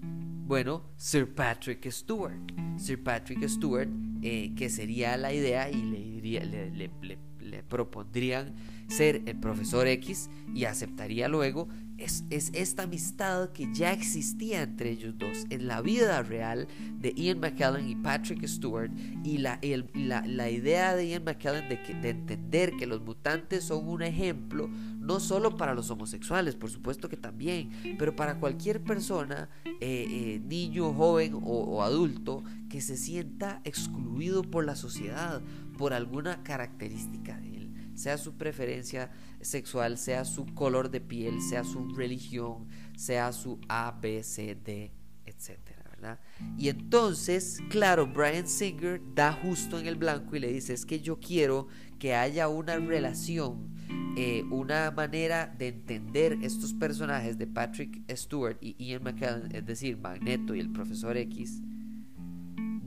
Bueno, 0.48 0.84
Sir 0.98 1.34
Patrick 1.34 1.90
Stewart. 1.90 2.36
Sir 2.78 3.02
Patrick 3.02 3.48
Stewart, 3.48 3.90
eh, 4.22 4.54
que 4.56 4.70
sería 4.70 5.16
la 5.18 5.34
idea 5.34 5.70
y 5.70 5.82
le, 5.82 6.46
le, 6.46 6.90
le 7.02 7.31
propondrían 7.68 8.56
ser 8.88 9.22
el 9.26 9.38
profesor 9.38 9.88
X 9.88 10.30
y 10.54 10.66
aceptaría 10.66 11.28
luego, 11.28 11.68
es, 11.98 12.24
esta 12.30 12.84
amistad 12.84 13.52
que 13.52 13.70
ya 13.74 13.94
existía 13.94 14.64
entre 14.64 14.90
ellos 14.90 15.18
dos 15.18 15.46
en 15.50 15.68
la 15.68 15.82
vida 15.82 16.24
real 16.24 16.68
de 17.00 17.14
Ian 17.16 17.40
McKellen 17.40 17.88
y 17.88 17.96
Patrick 17.96 18.46
Stewart 18.48 18.92
y 19.24 19.38
la, 19.38 19.60
la, 19.64 20.50
idea 20.50 20.96
de 20.96 21.10
Ian 21.10 21.24
McKellen 21.24 21.70
de, 21.70 21.78
de 21.78 22.10
entender 22.10 22.74
que 22.78 22.88
los 22.88 23.02
mutantes 23.02 23.64
son 23.66 23.88
un 23.88 24.02
ejemplo 24.02 24.70
no 25.00 25.20
solo 25.20 25.58
para 25.58 25.74
los 25.74 25.90
homosexuales, 25.90 26.56
por 26.56 26.70
supuesto 26.70 27.10
que 27.10 27.18
también, 27.18 27.72
pero 27.98 28.16
para 28.16 28.40
cualquier 28.40 28.84
persona, 28.84 29.50
eh, 29.66 29.76
eh, 29.82 30.42
niño, 30.46 30.94
joven 30.94 31.40
o 31.44 31.82
adulto, 31.82 32.44
que 32.70 32.82
se 32.82 32.96
sienta 32.96 33.62
excluido 33.66 34.44
por 34.44 34.64
la 34.64 34.76
sociedad 34.76 35.42
por 35.82 35.94
alguna 35.96 36.44
característica 36.44 37.36
de 37.40 37.52
sea 37.96 38.20
su 38.20 38.38
preferencia 38.38 39.10
sexual, 39.42 39.98
sea 39.98 40.26
su 40.26 40.46
color 40.54 40.92
de 40.92 41.02
piel, 41.02 41.42
sea 41.42 41.64
su 41.64 41.90
religión, 41.90 42.68
sea 42.96 43.32
su 43.32 43.60
A, 43.68 43.98
B, 44.00 44.22
C, 44.22 44.56
D, 44.56 44.92
etcétera, 45.26 45.84
¿verdad? 45.90 46.20
Y 46.56 46.70
entonces, 46.70 47.60
claro, 47.70 48.06
Brian 48.06 48.48
Singer 48.48 49.02
da 49.16 49.34
justo 49.34 49.80
en 49.80 49.88
el 49.88 49.96
blanco 49.96 50.36
y 50.36 50.40
le 50.40 50.54
dice, 50.54 50.74
es 50.74 50.86
que 50.86 51.00
yo 51.00 51.20
quiero 51.20 51.68
que 51.98 52.14
haya 52.14 52.48
una 52.48 52.78
relación, 52.78 53.74
eh, 54.16 54.44
una 54.52 54.92
manera 54.92 55.48
de 55.58 55.70
entender 55.70 56.38
estos 56.44 56.74
personajes 56.74 57.40
de 57.40 57.48
Patrick 57.48 58.04
Stewart 58.16 58.58
y 58.62 58.76
Ian 58.84 59.02
McKellen, 59.04 59.56
es 59.56 59.66
decir, 59.66 59.98
Magneto 59.98 60.54
y 60.54 60.60
el 60.60 60.72
profesor 60.72 61.18
X, 61.18 61.60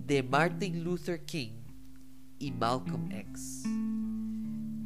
de 0.07 0.23
Martin 0.23 0.85
Luther 0.85 1.25
King 1.25 1.64
y 2.45 2.53
Malcolm 2.53 3.11
X. 3.11 3.65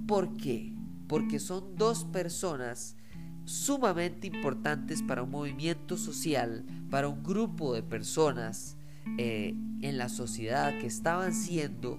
¿Por 0.06 0.36
qué? 0.36 0.72
Porque 1.08 1.40
son 1.40 1.74
dos 1.76 2.04
personas 2.04 2.96
sumamente 3.44 4.28
importantes 4.28 5.02
para 5.02 5.24
un 5.24 5.30
movimiento 5.30 5.96
social, 5.96 6.64
para 6.88 7.08
un 7.08 7.22
grupo 7.22 7.74
de 7.74 7.82
personas 7.82 8.76
eh, 9.16 9.54
en 9.80 9.98
la 9.98 10.08
sociedad 10.08 10.78
que 10.78 10.86
estaban 10.86 11.34
siendo, 11.34 11.98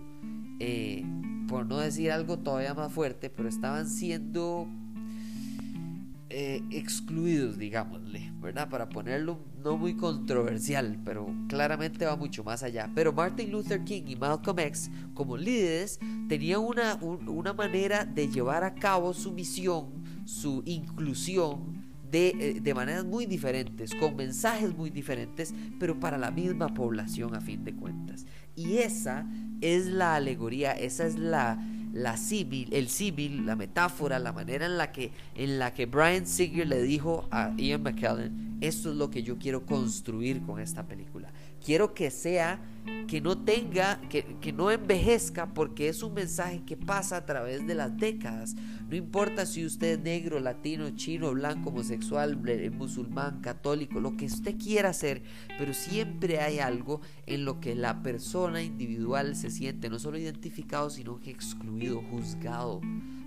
eh, 0.59 1.03
por 1.47 1.65
no 1.65 1.77
decir 1.77 2.11
algo 2.11 2.39
todavía 2.39 2.73
más 2.73 2.93
fuerte, 2.93 3.29
pero 3.29 3.49
estaban 3.49 3.89
siendo 3.89 4.67
eh, 6.31 6.61
excluidos, 6.69 7.57
digámosle, 7.57 8.31
¿verdad? 8.39 8.69
Para 8.69 8.87
ponerlo 8.87 9.39
no 9.63 9.77
muy 9.77 9.95
controversial, 9.95 10.99
pero 11.03 11.27
claramente 11.47 12.05
va 12.05 12.15
mucho 12.15 12.43
más 12.43 12.61
allá. 12.61 12.91
Pero 12.93 13.13
Martin 13.13 13.51
Luther 13.51 13.83
King 13.83 14.03
y 14.05 14.15
Malcolm 14.15 14.59
X, 14.59 14.91
como 15.15 15.37
líderes, 15.37 15.99
tenían 16.27 16.59
una, 16.59 16.95
una 16.95 17.53
manera 17.53 18.05
de 18.05 18.27
llevar 18.27 18.63
a 18.63 18.75
cabo 18.75 19.13
su 19.15 19.31
misión, 19.31 20.03
su 20.25 20.61
inclusión, 20.65 21.89
de, 22.11 22.29
eh, 22.39 22.59
de, 22.61 22.73
maneras 22.73 23.05
muy 23.05 23.25
diferentes, 23.25 23.93
con 23.95 24.15
mensajes 24.15 24.75
muy 24.75 24.89
diferentes, 24.89 25.53
pero 25.79 25.99
para 25.99 26.17
la 26.17 26.31
misma 26.31 26.73
población 26.73 27.35
a 27.35 27.41
fin 27.41 27.63
de 27.63 27.75
cuentas. 27.75 28.25
Y 28.55 28.77
esa 28.77 29.27
es 29.61 29.85
la 29.87 30.15
alegoría, 30.15 30.71
esa 30.73 31.05
es 31.05 31.17
la, 31.17 31.59
la 31.93 32.15
el 32.71 32.89
símil, 32.89 33.45
la 33.45 33.55
metáfora, 33.55 34.19
la 34.19 34.31
manera 34.31 34.65
en 34.65 34.77
la 34.77 34.91
que 34.91 35.11
en 35.35 35.59
la 35.59 35.73
que 35.73 35.85
Brian 35.85 36.25
Singer 36.25 36.67
le 36.67 36.81
dijo 36.83 37.27
a 37.31 37.51
Ian 37.57 37.83
McKellen, 37.83 38.57
esto 38.61 38.91
es 38.91 38.97
lo 38.97 39.09
que 39.09 39.23
yo 39.23 39.37
quiero 39.37 39.65
construir 39.65 40.41
con 40.41 40.59
esta 40.59 40.83
película. 40.83 41.29
Quiero 41.63 41.93
que 41.93 42.11
sea 42.11 42.59
que 43.07 43.21
no 43.21 43.37
tenga, 43.37 43.99
que, 44.09 44.23
que, 44.39 44.53
no 44.53 44.71
envejezca, 44.71 45.53
porque 45.53 45.89
es 45.89 46.03
un 46.03 46.13
mensaje 46.13 46.63
que 46.63 46.77
pasa 46.77 47.17
a 47.17 47.25
través 47.25 47.65
de 47.65 47.75
las 47.75 47.97
décadas. 47.97 48.55
No 48.87 48.95
importa 48.95 49.45
si 49.45 49.65
usted 49.65 49.93
es 49.93 49.99
negro, 49.99 50.39
latino, 50.39 50.89
chino, 50.91 51.31
blanco, 51.33 51.69
homosexual, 51.69 52.39
musulmán, 52.71 53.41
católico, 53.41 53.99
lo 53.99 54.15
que 54.15 54.25
usted 54.25 54.57
quiera 54.57 54.89
hacer, 54.89 55.23
pero 55.57 55.73
siempre 55.73 56.39
hay 56.39 56.59
algo 56.59 57.01
en 57.25 57.45
lo 57.45 57.59
que 57.59 57.75
la 57.75 58.01
persona 58.01 58.61
individual 58.61 59.35
se 59.35 59.51
siente 59.51 59.89
no 59.89 59.99
solo 59.99 60.17
identificado, 60.17 60.89
sino 60.89 61.19
que 61.19 61.31
excluido, 61.31 62.01
juzgado. 62.11 62.81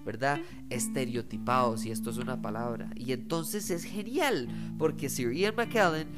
¿verdad? 0.04 0.40
Estereotipado, 0.68 1.76
si 1.76 1.92
esto 1.92 2.10
es 2.10 2.16
una 2.16 2.42
palabra. 2.42 2.90
Y 2.96 3.12
entonces 3.12 3.70
es 3.70 3.84
genial, 3.84 4.48
porque 4.76 5.08
Sir 5.08 5.32
Ian 5.32 5.54
McKellen 5.54 6.08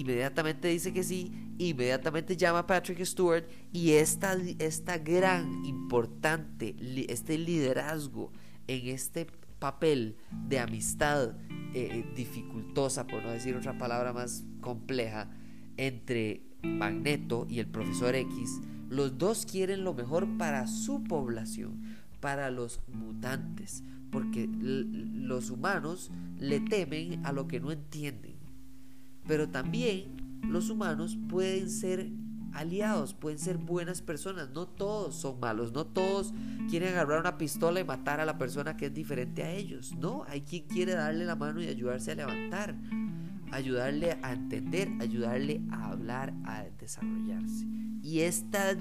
inmediatamente 0.00 0.68
dice 0.68 0.92
que 0.92 1.04
sí, 1.04 1.32
inmediatamente 1.58 2.36
llama 2.36 2.60
a 2.60 2.66
Patrick 2.66 3.04
Stewart 3.04 3.44
y 3.72 3.92
esta, 3.92 4.36
esta 4.58 4.98
gran, 4.98 5.64
importante, 5.64 6.76
este 7.08 7.38
liderazgo 7.38 8.32
en 8.66 8.88
este 8.88 9.26
papel 9.58 10.16
de 10.48 10.58
amistad 10.58 11.36
eh, 11.74 12.04
dificultosa, 12.14 13.06
por 13.06 13.22
no 13.22 13.30
decir 13.30 13.56
otra 13.56 13.78
palabra 13.78 14.12
más 14.12 14.44
compleja, 14.60 15.30
entre 15.76 16.42
Magneto 16.62 17.46
y 17.48 17.58
el 17.60 17.66
profesor 17.66 18.14
X, 18.14 18.60
los 18.88 19.18
dos 19.18 19.46
quieren 19.46 19.84
lo 19.84 19.94
mejor 19.94 20.36
para 20.36 20.66
su 20.66 21.02
población, 21.04 21.82
para 22.20 22.50
los 22.50 22.80
mutantes, 22.88 23.82
porque 24.10 24.48
los 24.48 25.50
humanos 25.50 26.10
le 26.38 26.60
temen 26.60 27.24
a 27.26 27.32
lo 27.32 27.48
que 27.48 27.60
no 27.60 27.72
entienden. 27.72 28.33
Pero 29.26 29.48
también 29.48 30.40
los 30.42 30.70
humanos 30.70 31.18
pueden 31.28 31.70
ser 31.70 32.10
aliados, 32.54 33.14
pueden 33.14 33.38
ser 33.38 33.58
buenas 33.58 34.00
personas. 34.00 34.50
No 34.50 34.66
todos 34.66 35.16
son 35.16 35.40
malos, 35.40 35.72
no 35.72 35.86
todos 35.86 36.32
quieren 36.70 36.90
agarrar 36.90 37.20
una 37.20 37.36
pistola 37.36 37.80
y 37.80 37.84
matar 37.84 38.20
a 38.20 38.24
la 38.24 38.38
persona 38.38 38.76
que 38.76 38.86
es 38.86 38.94
diferente 38.94 39.42
a 39.42 39.50
ellos. 39.52 39.94
No, 39.96 40.24
hay 40.28 40.42
quien 40.42 40.66
quiere 40.66 40.94
darle 40.94 41.24
la 41.24 41.36
mano 41.36 41.62
y 41.62 41.66
ayudarse 41.66 42.12
a 42.12 42.14
levantar, 42.14 42.76
ayudarle 43.50 44.16
a 44.22 44.32
entender, 44.32 44.88
ayudarle 45.00 45.62
a 45.70 45.90
hablar, 45.90 46.32
a 46.44 46.64
desarrollarse. 46.78 47.66
Y 48.02 48.20
esta, 48.20 48.76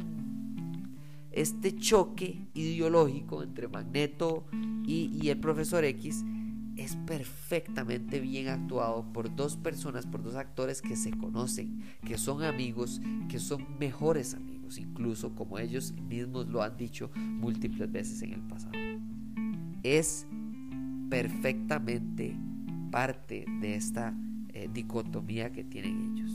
este 1.32 1.76
choque 1.76 2.48
ideológico 2.54 3.44
entre 3.44 3.68
Magneto 3.68 4.46
y, 4.86 5.10
y 5.22 5.30
el 5.30 5.40
profesor 5.40 5.84
X 5.86 6.24
es 6.78 6.96
perfectamente 6.96 8.20
bien 8.20 8.48
actuado 8.48 9.06
por 9.14 9.36
dos 9.36 9.58
personas, 9.58 10.06
por 10.06 10.24
dos 10.24 10.36
actores 10.36 10.82
que 10.82 10.96
se 10.96 11.12
conocen, 11.12 11.84
que 12.06 12.18
son 12.18 12.44
amigos, 12.44 13.02
que 13.30 13.40
son 13.40 13.78
mejores 13.80 14.34
amigos, 14.34 14.78
incluso 14.78 15.36
como 15.36 15.60
ellos 15.60 15.94
mismos 16.10 16.48
lo 16.48 16.64
han 16.64 16.76
dicho 16.78 17.12
múltiples 17.16 17.92
veces 17.92 18.22
en 18.24 18.34
el 18.34 18.42
pasado. 18.42 18.74
Es 19.84 20.26
perfectamente 21.10 22.36
parte 22.92 23.46
de 23.62 23.76
esta 23.76 24.16
eh, 24.50 24.70
dicotomía 24.74 25.52
que 25.52 25.64
tienen 25.64 26.14
ellos. 26.14 26.32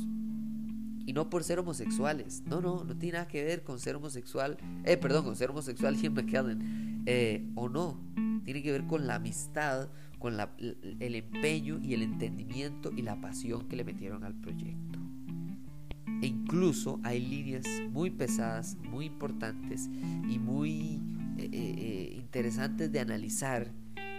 Y 1.07 1.14
no 1.14 1.30
por 1.30 1.42
ser 1.42 1.59
homosexuales, 1.59 2.42
no, 2.47 2.61
no, 2.61 2.85
no 2.85 2.97
tiene 2.97 3.14
nada 3.14 3.28
que 3.28 3.42
ver 3.42 3.64
con 3.64 3.78
ser 3.78 3.97
homosexual, 3.97 4.59
eh, 4.85 4.97
perdón, 4.97 5.25
con 5.25 5.37
ser 5.37 5.50
homosexual 5.50 5.97
Jim 6.00 6.12
McKellen, 6.12 7.02
eh, 7.07 7.49
o 7.54 7.68
no, 7.68 7.99
tiene 8.45 8.62
que 8.62 8.73
ver 8.73 8.87
con 8.87 9.07
la 9.07 9.16
amistad, 9.16 9.88
con 10.18 10.37
el 10.60 11.14
empeño 11.14 11.78
y 11.82 11.94
el 11.94 12.02
entendimiento 12.02 12.90
y 12.96 13.02
la 13.02 13.20
pasión 13.20 13.68
que 13.68 13.76
le 13.76 13.84
metieron 13.84 14.25
al 14.25 14.34
proyecto. 14.34 14.98
E 16.20 16.26
incluso 16.26 17.00
hay 17.04 17.20
líneas 17.20 17.64
muy 17.90 18.10
pesadas, 18.10 18.76
muy 18.90 19.06
importantes 19.06 19.88
y 20.28 20.38
muy 20.38 21.00
eh, 21.38 21.44
eh, 21.44 21.48
eh, 21.52 22.14
interesantes 22.16 22.90
de 22.90 23.00
analizar 23.00 23.72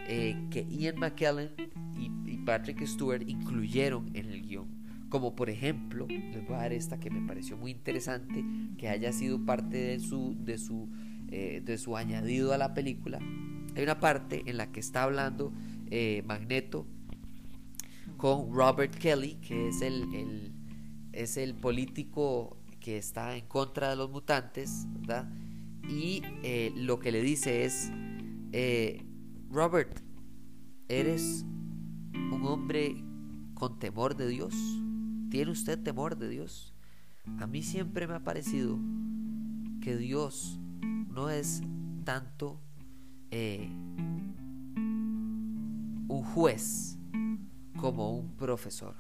que 0.08 0.66
Ian 0.72 0.98
McKellen 0.98 1.52
y, 1.96 2.38
Patrick 2.38 2.84
Stewart 2.88 3.22
incluyeron 3.28 4.10
en 4.16 4.26
el 4.26 4.42
guion. 4.42 4.68
Como 5.10 5.36
por 5.36 5.52
ejemplo, 5.52 6.08
les 6.08 6.48
voy 6.48 6.56
a 6.56 6.62
dar 6.62 6.74
esta 6.74 7.00
que 7.00 7.12
me 7.12 7.22
pareció 7.28 7.58
muy 7.58 7.70
interesante, 7.70 8.44
que 8.80 8.90
haya 8.90 9.12
sido 9.12 9.46
parte 9.46 9.78
de 9.78 10.00
su, 10.00 10.36
de 10.40 10.58
su, 10.58 10.90
de 11.30 11.78
su 11.78 11.96
añadido 11.96 12.54
a 12.54 12.58
la 12.58 12.74
película. 12.74 13.20
Hay 13.76 13.84
una 13.84 14.00
parte 14.00 14.42
en 14.48 14.58
la 14.58 14.72
que 14.72 14.80
está 14.80 15.04
hablando 15.04 15.54
eh, 15.90 16.24
Magneto 16.26 16.86
con 18.18 18.54
Robert 18.54 18.94
Kelly, 18.96 19.36
que 19.36 19.70
es 19.70 19.82
el, 19.82 20.52
es 21.14 21.38
el 21.38 21.56
político 21.56 22.58
que 22.80 22.98
está 22.98 23.38
en 23.38 23.46
contra 23.48 23.90
de 23.92 23.96
los 23.96 24.10
mutantes, 24.10 24.86
¿verdad? 24.90 25.32
Y 25.88 26.22
eh, 26.44 26.72
lo 26.76 27.00
que 27.00 27.12
le 27.12 27.22
dice 27.22 27.66
es, 27.66 27.92
eh, 28.52 29.06
Robert, 29.50 30.02
¿eres 30.88 31.46
un 32.14 32.46
hombre 32.46 32.96
con 33.54 33.80
temor 33.80 34.16
de 34.16 34.28
Dios? 34.28 34.54
¿Tiene 35.30 35.52
usted 35.52 35.82
temor 35.82 36.18
de 36.18 36.30
Dios? 36.30 36.74
A 37.40 37.48
mí 37.48 37.64
siempre 37.64 38.08
me 38.08 38.16
ha 38.16 38.24
parecido 38.24 38.78
que 39.82 39.96
Dios 39.98 40.60
no 41.08 41.30
es 41.30 41.62
tanto 42.04 42.60
un 46.10 46.24
juez 46.24 46.98
como 47.80 48.18
un 48.18 48.36
profesor. 48.36 48.96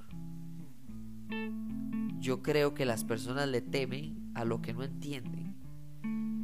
Yo 2.19 2.41
creo 2.43 2.75
que 2.75 2.85
las 2.85 3.03
personas 3.03 3.49
le 3.49 3.61
temen 3.61 4.31
a 4.35 4.45
lo 4.45 4.61
que 4.61 4.73
no 4.73 4.83
entienden. 4.83 5.55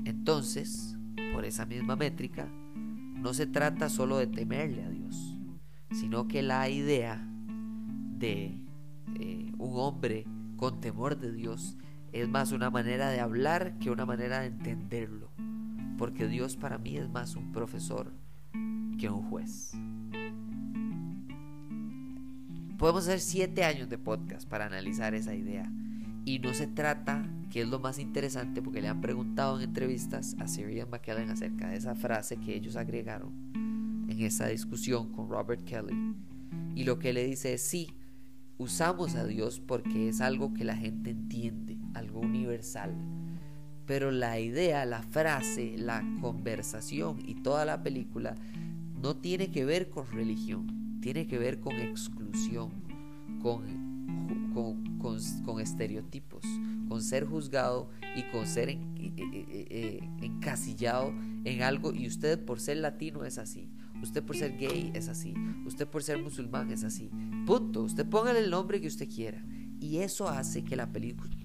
Entonces, 0.05 0.97
por 1.33 1.45
esa 1.45 1.65
misma 1.65 1.95
métrica, 1.95 2.47
no 2.47 3.33
se 3.33 3.45
trata 3.45 3.89
solo 3.89 4.17
de 4.17 4.27
temerle 4.27 4.83
a 4.83 4.89
Dios, 4.89 5.37
sino 5.91 6.27
que 6.27 6.41
la 6.41 6.67
idea 6.67 7.23
de 8.17 8.57
eh, 9.19 9.51
un 9.59 9.79
hombre 9.79 10.25
con 10.57 10.81
temor 10.81 11.19
de 11.19 11.31
Dios 11.31 11.77
es 12.11 12.27
más 12.27 12.51
una 12.51 12.71
manera 12.71 13.09
de 13.09 13.19
hablar 13.19 13.77
que 13.77 13.91
una 13.91 14.05
manera 14.05 14.39
de 14.39 14.47
entenderlo, 14.47 15.29
porque 15.99 16.27
Dios 16.27 16.55
para 16.55 16.79
mí 16.79 16.97
es 16.97 17.07
más 17.09 17.35
un 17.35 17.51
profesor 17.51 18.11
que 18.97 19.09
un 19.09 19.29
juez. 19.29 19.75
Podemos 22.77 23.03
hacer 23.03 23.21
siete 23.21 23.63
años 23.63 23.87
de 23.87 23.97
podcast 23.97 24.49
para 24.49 24.65
analizar 24.65 25.15
esa 25.15 25.33
idea. 25.33 25.71
Y 26.25 26.39
no 26.39 26.53
se 26.53 26.67
trata, 26.67 27.25
que 27.49 27.61
es 27.61 27.69
lo 27.69 27.79
más 27.79 27.99
interesante, 27.99 28.61
porque 28.61 28.81
le 28.81 28.89
han 28.89 28.99
preguntado 28.99 29.55
en 29.55 29.63
entrevistas 29.63 30.35
a 30.39 30.47
Sirian 30.47 30.89
McKellen 30.89 31.29
acerca 31.29 31.69
de 31.69 31.77
esa 31.77 31.95
frase 31.95 32.35
que 32.35 32.53
ellos 32.53 32.75
agregaron 32.75 33.31
en 34.09 34.21
esa 34.21 34.47
discusión 34.47 35.13
con 35.13 35.29
Robert 35.29 35.63
Kelly. 35.63 36.15
Y 36.75 36.83
lo 36.83 36.99
que 36.99 37.13
le 37.13 37.25
dice 37.25 37.53
es, 37.53 37.61
sí, 37.61 37.91
usamos 38.57 39.15
a 39.15 39.25
Dios 39.25 39.61
porque 39.61 40.09
es 40.09 40.19
algo 40.19 40.53
que 40.53 40.65
la 40.65 40.75
gente 40.75 41.11
entiende, 41.11 41.77
algo 41.93 42.19
universal. 42.19 42.93
Pero 43.85 44.11
la 44.11 44.37
idea, 44.37 44.83
la 44.83 45.01
frase, 45.01 45.75
la 45.77 46.03
conversación 46.19 47.19
y 47.25 47.35
toda 47.35 47.63
la 47.63 47.83
película 47.83 48.35
no 49.01 49.15
tiene 49.15 49.49
que 49.49 49.63
ver 49.63 49.89
con 49.89 50.11
religión 50.11 50.84
tiene 51.05 51.27
que 51.27 51.37
ver 51.37 51.59
con 51.59 51.75
exclusión, 51.75 52.71
con, 53.39 53.61
con, 55.45 55.61
estereotipos, 55.61 56.43
con 56.89 57.03
ser 57.03 57.27
juzgado 57.27 57.91
y 58.15 58.23
con 58.31 58.47
ser 58.47 58.69
eh, 58.69 58.79
eh, 58.97 59.45
eh, 59.69 59.99
encasillado 60.23 61.13
en 61.43 61.61
algo 61.61 61.93
y 61.93 62.07
usted 62.07 62.43
por 62.43 62.59
ser 62.59 62.77
latino 62.77 63.23
es 63.23 63.37
así, 63.37 63.69
usted 64.01 64.23
por 64.23 64.35
ser 64.35 64.57
gay 64.57 64.89
es 64.95 65.07
así, 65.07 65.35
usted 65.67 65.87
por 65.87 66.01
ser 66.01 66.17
musulmán 66.23 66.71
es 66.71 66.83
así. 66.83 67.11
Punto, 67.45 67.83
usted 67.83 68.09
póngale 68.09 68.39
el 68.39 68.49
nombre 68.49 68.81
que 68.81 68.87
usted 68.87 69.07
quiera. 69.07 69.45
Y 69.79 69.97
eso 69.97 70.27
hace 70.27 70.63
que 70.63 70.75
la, 70.75 70.89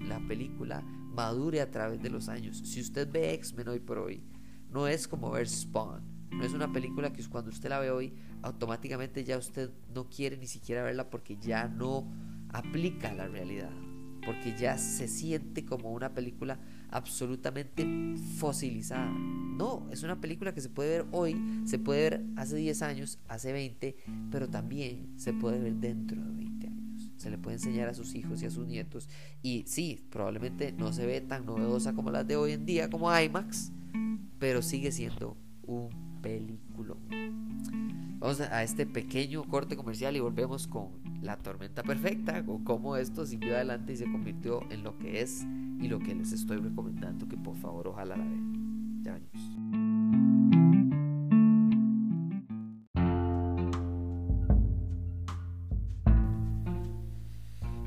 la 0.07 0.27
película 0.27 0.81
madure 0.81 1.61
a 1.61 1.69
través 1.69 2.01
de 2.01 2.09
los 2.09 2.29
años. 2.29 2.57
Si 2.65 2.81
usted 2.81 3.07
ve 3.11 3.35
X-Men 3.35 3.67
hoy 3.67 3.79
por 3.79 3.99
hoy, 3.99 4.23
no 4.71 4.87
es 4.87 5.07
como 5.07 5.29
ver 5.29 5.47
Spawn. 5.47 6.10
No 6.31 6.45
es 6.45 6.53
una 6.53 6.71
película 6.71 7.13
que 7.13 7.23
cuando 7.25 7.51
usted 7.51 7.69
la 7.69 7.79
ve 7.79 7.91
hoy 7.91 8.13
automáticamente 8.41 9.23
ya 9.23 9.37
usted 9.37 9.69
no 9.93 10.09
quiere 10.09 10.37
ni 10.37 10.47
siquiera 10.47 10.83
verla 10.83 11.09
porque 11.09 11.37
ya 11.37 11.67
no 11.67 12.11
aplica 12.49 13.13
la 13.13 13.27
realidad, 13.27 13.71
porque 14.25 14.55
ya 14.57 14.77
se 14.77 15.07
siente 15.07 15.65
como 15.65 15.91
una 15.91 16.13
película 16.13 16.59
absolutamente 16.89 17.85
fosilizada. 18.37 19.11
No, 19.11 19.87
es 19.91 20.03
una 20.03 20.19
película 20.19 20.53
que 20.53 20.61
se 20.61 20.69
puede 20.69 20.97
ver 20.97 21.05
hoy, 21.11 21.35
se 21.65 21.77
puede 21.77 22.09
ver 22.09 22.25
hace 22.35 22.55
10 22.55 22.81
años, 22.81 23.19
hace 23.27 23.51
20, 23.53 23.95
pero 24.31 24.49
también 24.49 25.13
se 25.17 25.33
puede 25.33 25.59
ver 25.59 25.75
dentro 25.75 26.21
de 26.21 26.31
20 26.31 26.67
años. 26.67 27.11
Se 27.17 27.29
le 27.29 27.37
puede 27.37 27.57
enseñar 27.57 27.87
a 27.87 27.93
sus 27.93 28.15
hijos 28.15 28.41
y 28.41 28.47
a 28.47 28.49
sus 28.49 28.65
nietos. 28.65 29.07
Y 29.43 29.63
sí, 29.67 30.07
probablemente 30.09 30.71
no 30.71 30.91
se 30.91 31.05
ve 31.05 31.21
tan 31.21 31.45
novedosa 31.45 31.93
como 31.93 32.09
las 32.09 32.27
de 32.27 32.35
hoy 32.35 32.53
en 32.53 32.65
día, 32.65 32.89
como 32.89 33.15
IMAX, 33.15 33.71
pero 34.39 34.61
sigue 34.61 34.91
siendo 34.91 35.37
un 35.63 36.00
película. 36.21 36.95
Vamos 38.19 38.39
a 38.39 38.63
este 38.63 38.85
pequeño 38.85 39.43
corte 39.43 39.75
comercial 39.75 40.15
y 40.15 40.19
volvemos 40.19 40.67
con 40.67 40.89
La 41.21 41.37
Tormenta 41.37 41.81
Perfecta, 41.81 42.45
con 42.45 42.63
cómo 42.63 42.95
esto 42.95 43.25
siguió 43.25 43.55
adelante 43.55 43.93
y 43.93 43.97
se 43.97 44.05
convirtió 44.05 44.61
en 44.69 44.83
lo 44.83 44.97
que 44.99 45.21
es 45.21 45.43
y 45.79 45.87
lo 45.87 45.99
que 45.99 46.13
les 46.13 46.31
estoy 46.31 46.57
recomendando 46.57 47.27
que 47.27 47.37
por 47.37 47.57
favor 47.57 47.87
ojalá 47.87 48.15
la 48.15 48.23
vean. 48.23 49.01
Ya 49.03 49.13
venimos. 49.13 49.41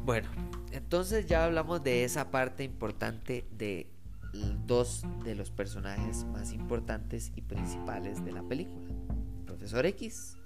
Bueno, 0.05 0.29
entonces 0.73 1.27
ya 1.27 1.45
hablamos 1.45 1.83
de 1.83 2.05
esa 2.05 2.31
parte 2.31 2.65
importante 2.65 3.47
de 3.57 3.94
dos 4.67 5.05
de 5.25 5.35
los 5.35 5.51
personajes 5.51 6.25
más 6.33 6.53
importantes 6.53 7.33
y 7.37 7.43
principales 7.43 8.25
de 8.25 8.33
la 8.33 8.43
película. 8.43 8.89
Profesor 9.47 9.87
X 9.87 10.39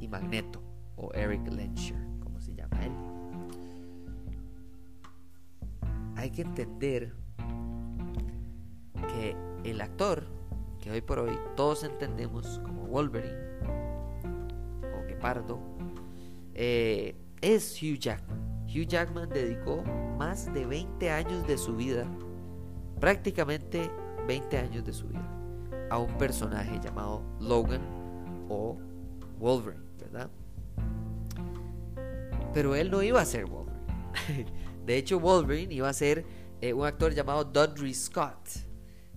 y 0.00 0.08
Magneto, 0.08 0.62
o 0.96 1.12
Eric 1.14 1.46
Lensher, 1.48 1.98
como 2.20 2.40
se 2.40 2.54
llama 2.54 2.84
él. 2.84 2.92
Hay 6.16 6.30
que 6.30 6.42
entender 6.42 7.14
que 9.14 9.36
el 9.64 9.80
actor 9.80 10.26
que 10.80 10.90
hoy 10.90 11.00
por 11.00 11.18
hoy 11.18 11.36
todos 11.56 11.84
entendemos 11.84 12.60
como 12.64 12.86
Wolverine 12.86 13.36
o 14.82 15.06
Gepardo 15.06 15.60
eh, 16.54 17.16
es 17.40 17.80
Hugh 17.80 17.98
Jackman. 17.98 18.64
Hugh 18.66 18.86
Jackman 18.86 19.28
dedicó 19.28 19.82
más 20.18 20.52
de 20.52 20.66
20 20.66 21.10
años 21.10 21.46
de 21.46 21.56
su 21.56 21.76
vida, 21.76 22.06
prácticamente 23.00 23.90
20 24.26 24.58
años 24.58 24.84
de 24.84 24.92
su 24.92 25.08
vida, 25.08 25.28
a 25.90 25.98
un 25.98 26.16
personaje 26.18 26.78
llamado 26.82 27.22
Logan 27.40 27.80
o 28.48 28.78
Wolverine, 29.38 29.84
¿verdad? 29.98 30.30
Pero 32.52 32.74
él 32.74 32.90
no 32.90 33.02
iba 33.02 33.20
a 33.20 33.24
ser 33.24 33.46
Wolverine. 33.46 34.46
De 34.86 34.96
hecho, 34.96 35.20
Wolverine 35.20 35.74
iba 35.74 35.88
a 35.88 35.92
ser 35.92 36.24
eh, 36.60 36.72
un 36.72 36.86
actor 36.86 37.12
llamado 37.12 37.44
Dudley 37.44 37.94
Scott, 37.94 38.48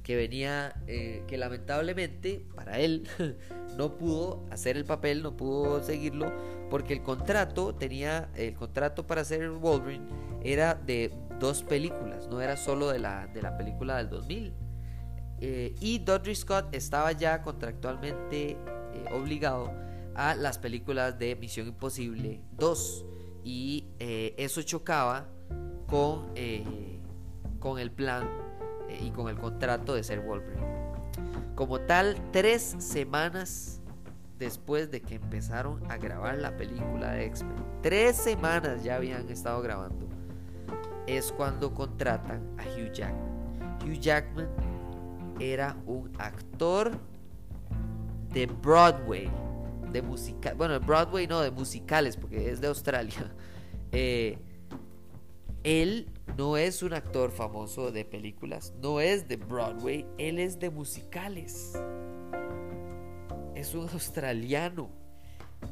que 0.04 0.16
venía, 0.16 0.82
eh, 0.88 1.24
que 1.28 1.38
lamentablemente 1.38 2.46
para 2.56 2.80
él 2.80 3.08
no 3.78 3.98
pudo 3.98 4.46
hacer 4.52 4.78
el 4.78 4.86
papel, 4.86 5.24
no 5.24 5.38
pudo 5.38 5.82
seguirlo, 5.84 6.32
porque 6.70 6.94
el 6.94 7.02
contrato 7.02 7.74
tenía, 7.76 8.30
el 8.36 8.54
contrato 8.54 9.08
para 9.08 9.22
hacer 9.22 9.50
Wolverine 9.50 10.06
era 10.44 10.76
de 10.76 11.12
dos 11.42 11.64
películas, 11.64 12.30
no 12.30 12.40
era 12.40 12.56
solo 12.56 12.88
de 12.88 13.00
la, 13.00 13.28
de 13.28 13.42
la 13.42 13.58
película 13.58 13.98
del 13.98 14.10
2000. 14.10 14.54
Eh, 15.44 15.76
y 15.82 16.00
Dudley 16.00 16.36
Scott 16.36 16.74
estaba 16.74 17.12
ya 17.12 17.42
contractualmente 17.42 18.58
obligado 19.14 19.74
a 20.16 20.36
las 20.36 20.58
películas 20.58 21.18
de 21.20 21.36
Misión 21.36 21.68
Imposible 21.68 22.42
2 22.58 23.06
y 23.44 23.88
eso 24.00 24.62
chocaba 24.62 25.28
con, 25.88 26.28
con 27.60 27.80
el 27.80 27.92
plan 27.92 28.30
y 29.02 29.10
con 29.12 29.30
el 29.30 29.38
contrato 29.38 29.96
de 29.96 30.04
ser 30.04 30.20
Wolverine. 30.20 30.72
Como 31.56 31.82
tal, 31.82 32.16
tres 32.32 32.76
semanas 32.80 33.82
después 34.40 34.90
de 34.90 35.02
que 35.02 35.16
empezaron 35.16 35.80
a 35.92 35.98
grabar 35.98 36.38
la 36.38 36.58
película 36.58 37.12
de 37.12 37.26
X-Men, 37.26 37.64
tres 37.84 38.16
semanas 38.16 38.84
ya 38.84 38.96
habían 38.96 39.30
estado 39.30 39.62
grabando, 39.62 40.08
es 41.08 41.32
cuando 41.32 41.74
contratan 41.74 42.56
a 42.58 42.64
Hugh 42.64 42.92
Jackman. 42.92 43.78
Hugh 43.84 44.00
Jackman 44.00 44.50
era 45.40 45.76
un 45.86 46.12
actor 46.20 46.92
de 48.34 48.46
Broadway, 48.46 49.30
de 49.92 50.02
bueno, 50.56 50.74
de 50.74 50.80
Broadway 50.80 51.28
no, 51.28 51.42
de 51.42 51.52
musicales, 51.52 52.16
porque 52.16 52.50
es 52.50 52.62
de 52.62 52.68
Australia. 52.68 53.34
Eh, 53.94 54.38
él 55.66 56.08
no 56.38 56.56
es 56.56 56.82
un 56.82 56.94
actor 56.94 57.30
famoso 57.30 57.92
de 57.92 58.06
películas, 58.06 58.74
no 58.82 59.02
es 59.02 59.28
de 59.28 59.36
Broadway, 59.36 60.08
él 60.18 60.40
es 60.40 60.60
de 60.60 60.70
musicales. 60.70 61.74
Es 63.54 63.76
un 63.76 63.90
australiano. 63.90 65.01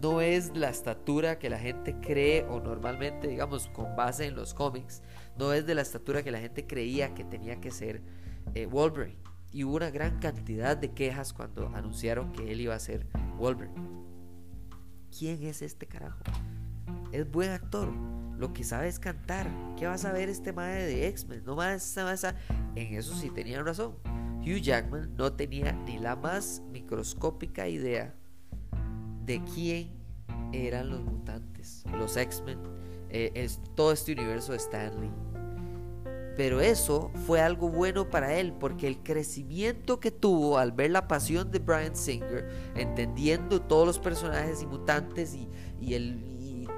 No 0.02 0.22
es 0.22 0.56
la 0.56 0.70
estatura 0.70 1.40
que 1.40 1.50
la 1.50 1.60
gente 1.60 1.96
cree 2.00 2.44
o 2.46 2.62
normalmente, 2.62 3.28
digamos, 3.28 3.68
con 3.68 3.96
base 3.96 4.26
en 4.26 4.36
los 4.36 4.54
cómics, 4.54 5.02
no 5.38 5.52
es 5.52 5.66
de 5.66 5.76
la 5.76 5.82
estatura 5.82 6.24
que 6.24 6.32
la 6.32 6.40
gente 6.40 6.66
creía 6.66 7.14
que 7.14 7.26
tenía 7.26 7.60
que 7.60 7.72
ser 7.72 8.02
eh, 8.54 8.66
Wolverine. 8.66 9.18
Y 9.52 9.64
hubo 9.64 9.76
una 9.76 9.90
gran 9.90 10.20
cantidad 10.20 10.78
de 10.78 10.92
quejas 10.92 11.34
cuando 11.34 11.68
anunciaron 11.76 12.32
que 12.32 12.52
él 12.52 12.62
iba 12.62 12.76
a 12.76 12.80
ser 12.80 13.08
Wolverine. 13.38 13.76
¿Quién 15.18 15.44
es 15.44 15.62
este 15.62 15.86
carajo? 15.86 16.20
Es 17.12 17.30
buen 17.30 17.50
actor 17.50 17.92
lo 18.40 18.54
que 18.54 18.64
sabe 18.64 18.88
es 18.88 19.00
cantar. 19.00 19.52
¿Qué 19.78 19.86
va 19.86 19.96
a 19.96 19.98
saber 19.98 20.30
este 20.30 20.54
madre 20.54 20.86
de 20.86 21.08
X-Men? 21.10 21.44
No 21.44 21.58
más, 21.58 21.94
más, 21.98 22.24
En 22.76 22.96
eso 22.96 23.14
sí 23.14 23.30
tenían 23.30 23.66
razón. 23.66 23.96
Hugh 24.40 24.62
Jackman 24.62 25.14
no 25.18 25.34
tenía 25.34 25.74
ni 25.74 26.00
la 26.00 26.16
más 26.16 26.64
microscópica 26.72 27.68
idea 27.68 28.16
de 29.30 29.44
quién 29.44 29.92
eran 30.54 30.90
los 30.90 31.02
mutantes, 31.02 31.84
los 31.96 32.18
X-Men, 32.18 32.58
eh, 33.12 33.48
todo 33.76 33.92
este 33.92 34.14
universo 34.14 34.54
de 34.54 34.58
Stanley. 34.58 35.12
Pero 36.36 36.62
eso 36.62 37.12
fue 37.28 37.40
algo 37.40 37.70
bueno 37.70 38.10
para 38.10 38.34
él, 38.40 38.54
porque 38.54 38.88
el 38.88 39.04
crecimiento 39.04 40.00
que 40.00 40.10
tuvo 40.10 40.58
al 40.58 40.72
ver 40.72 40.90
la 40.90 41.08
pasión 41.08 41.52
de 41.52 41.60
Brian 41.60 41.96
Singer, 41.96 42.50
entendiendo 42.76 43.62
todos 43.62 43.86
los 43.86 44.00
personajes 44.00 44.64
y 44.64 44.66
mutantes 44.66 45.36
y, 45.36 45.48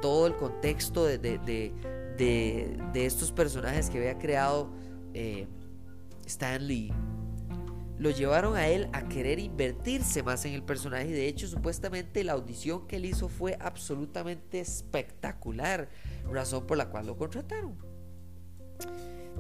todo 0.02 0.26
el 0.26 0.36
contexto 0.36 1.06
de, 1.06 1.20
de, 1.20 3.06
estos 3.06 3.32
personajes 3.32 3.88
que 3.90 4.00
había 4.00 4.18
creado 4.18 4.72
eh, 5.14 5.48
Stan 6.26 6.66
Lee, 6.66 6.92
lo 8.02 8.10
llevaron 8.10 8.56
a 8.56 8.68
él 8.68 8.90
a 8.94 9.08
querer 9.08 9.38
invertirse 9.38 10.24
más 10.24 10.44
en 10.46 10.54
el 10.54 10.64
personaje 10.64 11.10
de 11.10 11.28
hecho 11.28 11.48
supuestamente 11.48 12.24
la 12.24 12.34
audición 12.34 12.88
que 12.88 12.96
él 12.96 13.06
hizo 13.06 13.30
fue 13.30 13.56
absolutamente 13.62 14.60
espectacular, 14.60 15.88
razón 16.28 16.66
por 16.66 16.78
la 16.78 16.90
cual 16.90 17.06
lo 17.06 17.16
contrataron. 17.16 17.78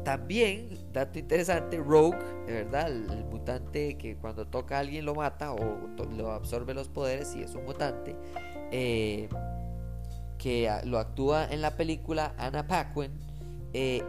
También, 0.03 0.77
dato 0.93 1.17
interesante, 1.17 1.77
Rogue, 1.77 2.19
verdad, 2.45 2.91
el, 2.91 3.25
mutante 3.25 3.97
que 3.97 4.15
cuando 4.17 4.45
toca 4.45 4.77
a 4.77 4.81
alguien 4.81 5.05
lo 5.05 5.15
mata 5.15 5.53
o 5.53 5.89
lo 6.15 6.31
absorbe 6.31 6.75
los 6.75 6.87
poderes 6.87 7.35
y 7.35 7.41
es 7.41 7.55
un 7.55 7.65
mutante, 7.65 8.15
eh, 8.71 9.27
que 10.37 10.71
lo 10.85 10.99
actúa 10.99 11.47
en 11.49 11.61
la 11.61 11.71
película 11.75 12.35
Anna 12.37 12.67
Paquin. 12.67 13.11
Eh, 13.73 14.03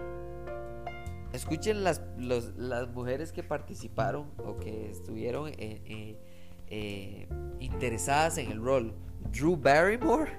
escuchen 1.32 1.84
las, 1.84 2.02
las 2.18 2.88
mujeres 2.88 3.32
que 3.32 3.42
participaron 3.42 4.30
o 4.38 4.58
que 4.58 4.90
estuvieron 4.90 5.48
eh, 5.48 6.18
eh, 6.68 7.28
interesadas 7.60 8.38
en 8.38 8.50
el 8.50 8.62
rol. 8.62 8.94
Drew 9.32 9.56
Barrymore, 9.56 10.30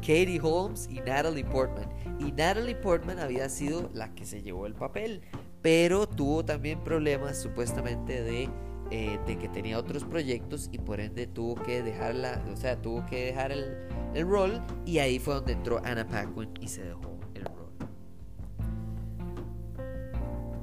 Katie 0.00 0.40
Holmes 0.42 0.88
y 0.90 1.00
Natalie 1.00 1.44
Portman. 1.44 1.88
Y 2.18 2.32
Natalie 2.32 2.76
Portman 2.76 3.18
había 3.18 3.48
sido 3.48 3.90
la 3.92 4.14
que 4.14 4.24
se 4.24 4.42
llevó 4.42 4.66
el 4.66 4.74
papel, 4.74 5.22
pero 5.62 6.06
tuvo 6.08 6.44
también 6.44 6.82
problemas 6.84 7.40
supuestamente 7.40 8.22
de 8.22 8.48
eh, 8.92 9.20
de 9.24 9.38
que 9.38 9.48
tenía 9.48 9.78
otros 9.78 10.02
proyectos 10.02 10.68
y 10.72 10.78
por 10.78 10.98
ende 10.98 11.28
tuvo 11.28 11.54
que 11.54 11.80
dejarla, 11.80 12.42
o 12.52 12.56
sea, 12.56 12.82
tuvo 12.82 13.06
que 13.06 13.26
dejar 13.26 13.52
el, 13.52 13.86
el 14.14 14.28
rol 14.28 14.60
y 14.84 14.98
ahí 14.98 15.20
fue 15.20 15.34
donde 15.34 15.52
entró 15.52 15.80
Anna 15.84 16.08
Paquin 16.08 16.50
y 16.60 16.66
se 16.66 16.82
dejó 16.82 17.09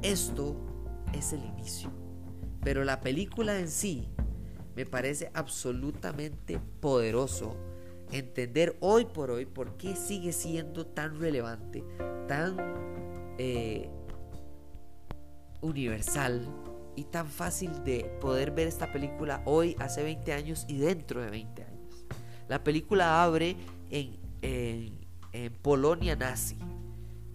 Esto 0.01 0.55
es 1.13 1.33
el 1.33 1.43
inicio, 1.43 1.91
pero 2.63 2.83
la 2.83 3.01
película 3.01 3.60
en 3.60 3.69
sí 3.69 4.07
me 4.75 4.86
parece 4.86 5.31
absolutamente 5.33 6.60
poderoso 6.79 7.55
entender 8.12 8.77
hoy 8.79 9.05
por 9.05 9.31
hoy 9.31 9.45
por 9.45 9.75
qué 9.77 9.95
sigue 9.95 10.31
siendo 10.31 10.86
tan 10.86 11.19
relevante, 11.19 11.83
tan 12.27 12.57
eh, 13.38 13.89
universal 15.62 16.47
y 16.95 17.03
tan 17.05 17.27
fácil 17.27 17.83
de 17.83 18.05
poder 18.21 18.51
ver 18.51 18.67
esta 18.67 18.91
película 18.91 19.41
hoy, 19.45 19.75
hace 19.79 20.03
20 20.03 20.33
años 20.33 20.65
y 20.67 20.77
dentro 20.77 21.21
de 21.21 21.29
20 21.29 21.63
años. 21.63 22.05
La 22.47 22.63
película 22.63 23.23
abre 23.23 23.55
en, 23.89 24.17
en, 24.41 25.53
Polonia 25.62 26.15
nazi, 26.15 26.57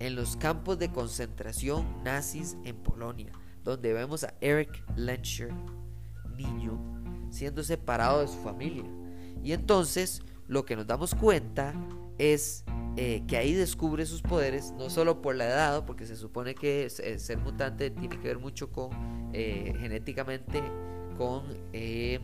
en 0.02 0.16
los 0.16 0.36
campos 0.36 0.80
de 0.80 0.90
concentración 0.90 1.86
nazis 2.02 2.56
en 2.64 2.74
Polonia, 2.74 3.30
donde 3.62 3.92
vemos 3.92 4.24
a 4.24 4.34
Eric 4.40 4.82
Lenscher, 4.96 5.52
niño, 6.36 6.76
siendo 7.30 7.62
separado 7.62 8.20
de 8.20 8.26
su 8.26 8.38
familia. 8.38 8.84
Y 9.44 9.52
entonces 9.52 10.20
lo 10.48 10.64
que 10.64 10.74
nos 10.74 10.88
damos 10.88 11.14
cuenta 11.14 11.72
es 12.18 12.64
eh, 12.96 13.22
que 13.28 13.36
ahí 13.36 13.54
descubre 13.54 14.04
sus 14.04 14.22
poderes, 14.22 14.72
no 14.72 14.90
solo 14.90 15.22
por 15.22 15.36
la 15.36 15.46
edad, 15.46 15.86
porque 15.86 16.04
se 16.04 16.16
supone 16.16 16.56
que 16.56 16.90
ser 16.90 17.38
mutante 17.38 17.90
tiene 17.90 18.18
que 18.18 18.26
ver 18.26 18.40
mucho 18.40 18.72
con 18.72 18.90
eh, 19.32 19.72
genéticamente 19.78 20.60
con 21.16 21.44
eh, 21.72 22.18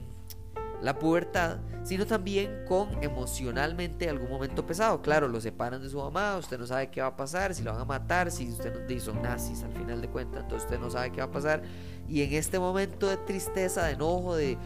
la 0.82 0.98
pubertad, 0.98 1.58
sino 1.82 2.06
también 2.06 2.64
con 2.66 3.02
emocionalmente 3.02 4.08
algún 4.08 4.30
momento 4.30 4.66
pesado. 4.66 5.02
Claro, 5.02 5.28
lo 5.28 5.40
separan 5.40 5.82
de 5.82 5.88
su 5.88 5.98
mamá, 5.98 6.36
usted 6.36 6.58
no 6.58 6.66
sabe 6.66 6.90
qué 6.90 7.00
va 7.00 7.08
a 7.08 7.16
pasar, 7.16 7.54
si 7.54 7.62
lo 7.62 7.72
van 7.72 7.80
a 7.80 7.84
matar, 7.84 8.30
si 8.30 8.48
usted 8.48 8.72
no 8.74 8.86
dice 8.86 9.06
son 9.06 9.22
nazis 9.22 9.62
al 9.62 9.72
final 9.72 10.00
de 10.00 10.08
cuentas, 10.08 10.42
entonces 10.42 10.64
usted 10.64 10.80
no 10.80 10.90
sabe 10.90 11.10
qué 11.10 11.18
va 11.18 11.26
a 11.26 11.30
pasar. 11.30 11.62
Y 12.08 12.22
en 12.22 12.32
este 12.32 12.58
momento 12.58 13.06
de 13.08 13.16
tristeza, 13.18 13.84
de 13.84 13.92
enojo, 13.92 14.34
de, 14.34 14.56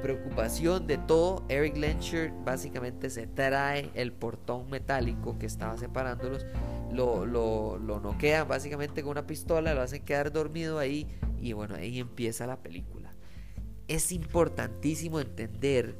preocupación, 0.00 0.86
de 0.86 0.98
todo, 0.98 1.44
Eric 1.48 1.76
Lencher 1.76 2.32
básicamente 2.44 3.10
se 3.10 3.26
trae 3.26 3.90
el 3.94 4.12
portón 4.12 4.70
metálico 4.70 5.38
que 5.38 5.46
estaba 5.46 5.76
separándolos, 5.76 6.46
lo, 6.92 7.26
lo, 7.26 7.78
lo 7.78 8.00
noquean 8.00 8.46
básicamente 8.46 9.02
con 9.02 9.12
una 9.12 9.26
pistola, 9.26 9.74
lo 9.74 9.82
hacen 9.82 10.04
quedar 10.04 10.30
dormido 10.30 10.78
ahí 10.78 11.08
y 11.40 11.52
bueno, 11.54 11.74
ahí 11.74 11.98
empieza 11.98 12.46
la 12.46 12.56
película. 12.56 13.01
Es 13.88 14.12
importantísimo 14.12 15.20
entender 15.20 15.96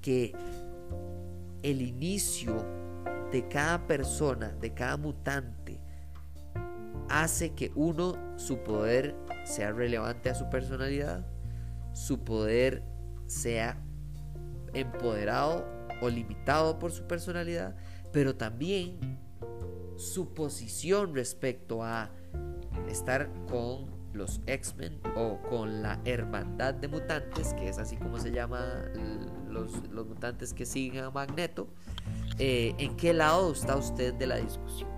que 0.00 0.34
el 1.62 1.82
inicio 1.82 2.64
de 3.32 3.48
cada 3.48 3.86
persona, 3.86 4.52
de 4.60 4.72
cada 4.72 4.96
mutante, 4.96 5.80
hace 7.08 7.54
que 7.54 7.72
uno, 7.74 8.16
su 8.36 8.58
poder 8.58 9.16
sea 9.44 9.72
relevante 9.72 10.30
a 10.30 10.34
su 10.34 10.48
personalidad, 10.48 11.26
su 11.92 12.20
poder 12.20 12.82
sea 13.26 13.82
empoderado 14.74 15.66
o 16.00 16.08
limitado 16.08 16.78
por 16.78 16.92
su 16.92 17.06
personalidad, 17.06 17.76
pero 18.12 18.36
también 18.36 19.18
su 19.96 20.34
posición 20.34 21.14
respecto 21.14 21.82
a 21.82 22.10
estar 22.88 23.30
con 23.46 23.95
los 24.16 24.40
X-Men 24.46 25.00
o 25.14 25.40
con 25.48 25.82
la 25.82 26.00
Hermandad 26.04 26.74
de 26.74 26.88
Mutantes, 26.88 27.54
que 27.54 27.68
es 27.68 27.78
así 27.78 27.96
como 27.96 28.18
se 28.18 28.32
llama 28.32 28.84
los, 29.48 29.88
los 29.90 30.06
mutantes 30.06 30.52
que 30.52 30.66
siguen 30.66 31.04
a 31.04 31.10
Magneto, 31.10 31.68
eh, 32.38 32.74
¿en 32.78 32.96
qué 32.96 33.12
lado 33.12 33.52
está 33.52 33.76
usted 33.76 34.14
de 34.14 34.26
la 34.26 34.36
discusión? 34.36 34.90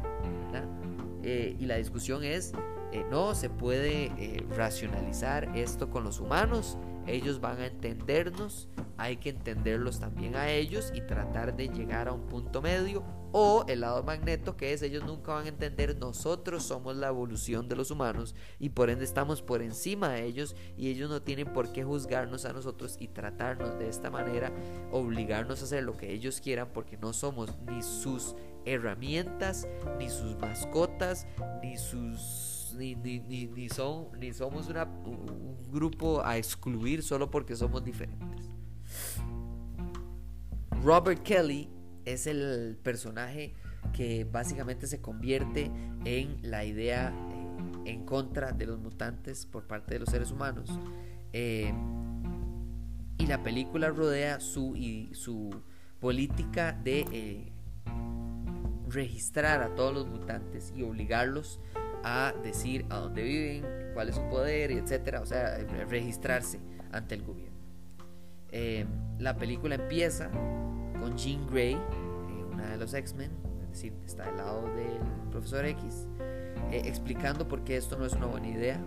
Eh, 1.22 1.56
y 1.58 1.66
la 1.66 1.76
discusión 1.76 2.24
es, 2.24 2.52
eh, 2.92 3.04
no, 3.10 3.34
se 3.34 3.50
puede 3.50 4.10
racionalizar 4.56 5.56
esto 5.56 5.90
con 5.90 6.04
los 6.04 6.20
humanos, 6.20 6.78
ellos 7.08 7.40
van 7.40 7.60
a 7.60 7.66
entendernos, 7.66 8.68
hay 8.96 9.16
que 9.16 9.30
entenderlos 9.30 10.00
también 10.00 10.36
a 10.36 10.50
ellos 10.50 10.92
y 10.94 11.00
tratar 11.00 11.56
de 11.56 11.68
llegar 11.68 12.08
a 12.08 12.12
un 12.12 12.26
punto 12.26 12.60
medio 12.62 13.04
o 13.32 13.64
el 13.68 13.80
lado 13.80 14.02
magneto 14.02 14.56
que 14.56 14.72
es 14.72 14.82
ellos 14.82 15.04
nunca 15.04 15.34
van 15.34 15.44
a 15.44 15.48
entender 15.48 15.96
nosotros 15.98 16.62
somos 16.62 16.96
la 16.96 17.08
evolución 17.08 17.68
de 17.68 17.76
los 17.76 17.90
humanos 17.90 18.34
y 18.58 18.70
por 18.70 18.90
ende 18.90 19.04
estamos 19.04 19.42
por 19.42 19.60
encima 19.60 20.10
de 20.10 20.24
ellos 20.24 20.56
y 20.76 20.88
ellos 20.88 21.10
no 21.10 21.22
tienen 21.22 21.52
por 21.52 21.72
qué 21.72 21.84
juzgarnos 21.84 22.44
a 22.46 22.52
nosotros 22.52 22.96
y 22.98 23.08
tratarnos 23.08 23.78
de 23.78 23.88
esta 23.88 24.10
manera 24.10 24.50
obligarnos 24.90 25.60
a 25.60 25.64
hacer 25.64 25.84
lo 25.84 25.96
que 25.96 26.12
ellos 26.12 26.40
quieran 26.40 26.70
porque 26.72 26.96
no 26.96 27.12
somos 27.12 27.58
ni 27.66 27.82
sus 27.82 28.34
herramientas 28.64 29.68
ni 29.98 30.08
sus 30.08 30.36
mascotas 30.38 31.26
ni 31.62 31.76
sus 31.76 32.57
ni, 32.74 32.94
ni, 32.94 33.20
ni, 33.20 33.68
son, 33.68 34.08
ni 34.18 34.32
somos 34.32 34.68
un 34.68 35.56
grupo 35.70 36.24
a 36.24 36.36
excluir 36.36 37.02
solo 37.02 37.30
porque 37.30 37.56
somos 37.56 37.84
diferentes. 37.84 38.50
Robert 40.82 41.22
Kelly 41.22 41.68
es 42.04 42.26
el 42.26 42.78
personaje 42.82 43.54
que 43.92 44.24
básicamente 44.24 44.86
se 44.86 45.00
convierte 45.00 45.70
en 46.04 46.38
la 46.42 46.64
idea 46.64 47.12
eh, 47.84 47.90
en 47.90 48.04
contra 48.04 48.52
de 48.52 48.66
los 48.66 48.78
mutantes 48.78 49.46
por 49.46 49.66
parte 49.66 49.94
de 49.94 50.00
los 50.00 50.08
seres 50.08 50.30
humanos. 50.30 50.70
Eh, 51.32 51.72
y 53.18 53.26
la 53.26 53.42
película 53.42 53.88
rodea 53.90 54.40
su, 54.40 54.76
y, 54.76 55.14
su 55.14 55.50
política 56.00 56.72
de 56.72 57.04
eh, 57.12 57.52
registrar 58.88 59.62
a 59.62 59.74
todos 59.74 59.92
los 59.92 60.06
mutantes 60.06 60.72
y 60.76 60.82
obligarlos 60.82 61.60
a 62.08 62.32
decir 62.32 62.86
a 62.90 62.98
dónde 62.98 63.22
viven, 63.22 63.64
cuál 63.94 64.08
es 64.08 64.16
su 64.16 64.22
poder, 64.28 64.70
etcétera, 64.70 65.20
o 65.20 65.26
sea, 65.26 65.58
registrarse 65.88 66.58
ante 66.92 67.14
el 67.14 67.22
gobierno. 67.22 67.58
la 69.18 69.36
película 69.36 69.74
empieza 69.74 70.30
con 70.98 71.16
Jean 71.16 71.46
Grey, 71.48 71.74
eh, 71.74 71.78
una 72.52 72.70
de 72.70 72.76
los 72.76 72.94
X-Men, 72.94 73.30
es 73.62 73.68
decir, 73.70 73.92
está 74.06 74.24
al 74.28 74.36
lado 74.36 74.62
del 74.74 74.98
profesor 75.30 75.64
X, 75.64 76.06
eh, 76.70 76.82
explicando 76.84 77.46
por 77.46 77.64
qué 77.64 77.76
esto 77.76 77.96
no 77.96 78.04
es 78.04 78.12
una 78.14 78.26
buena 78.26 78.48
idea. 78.48 78.80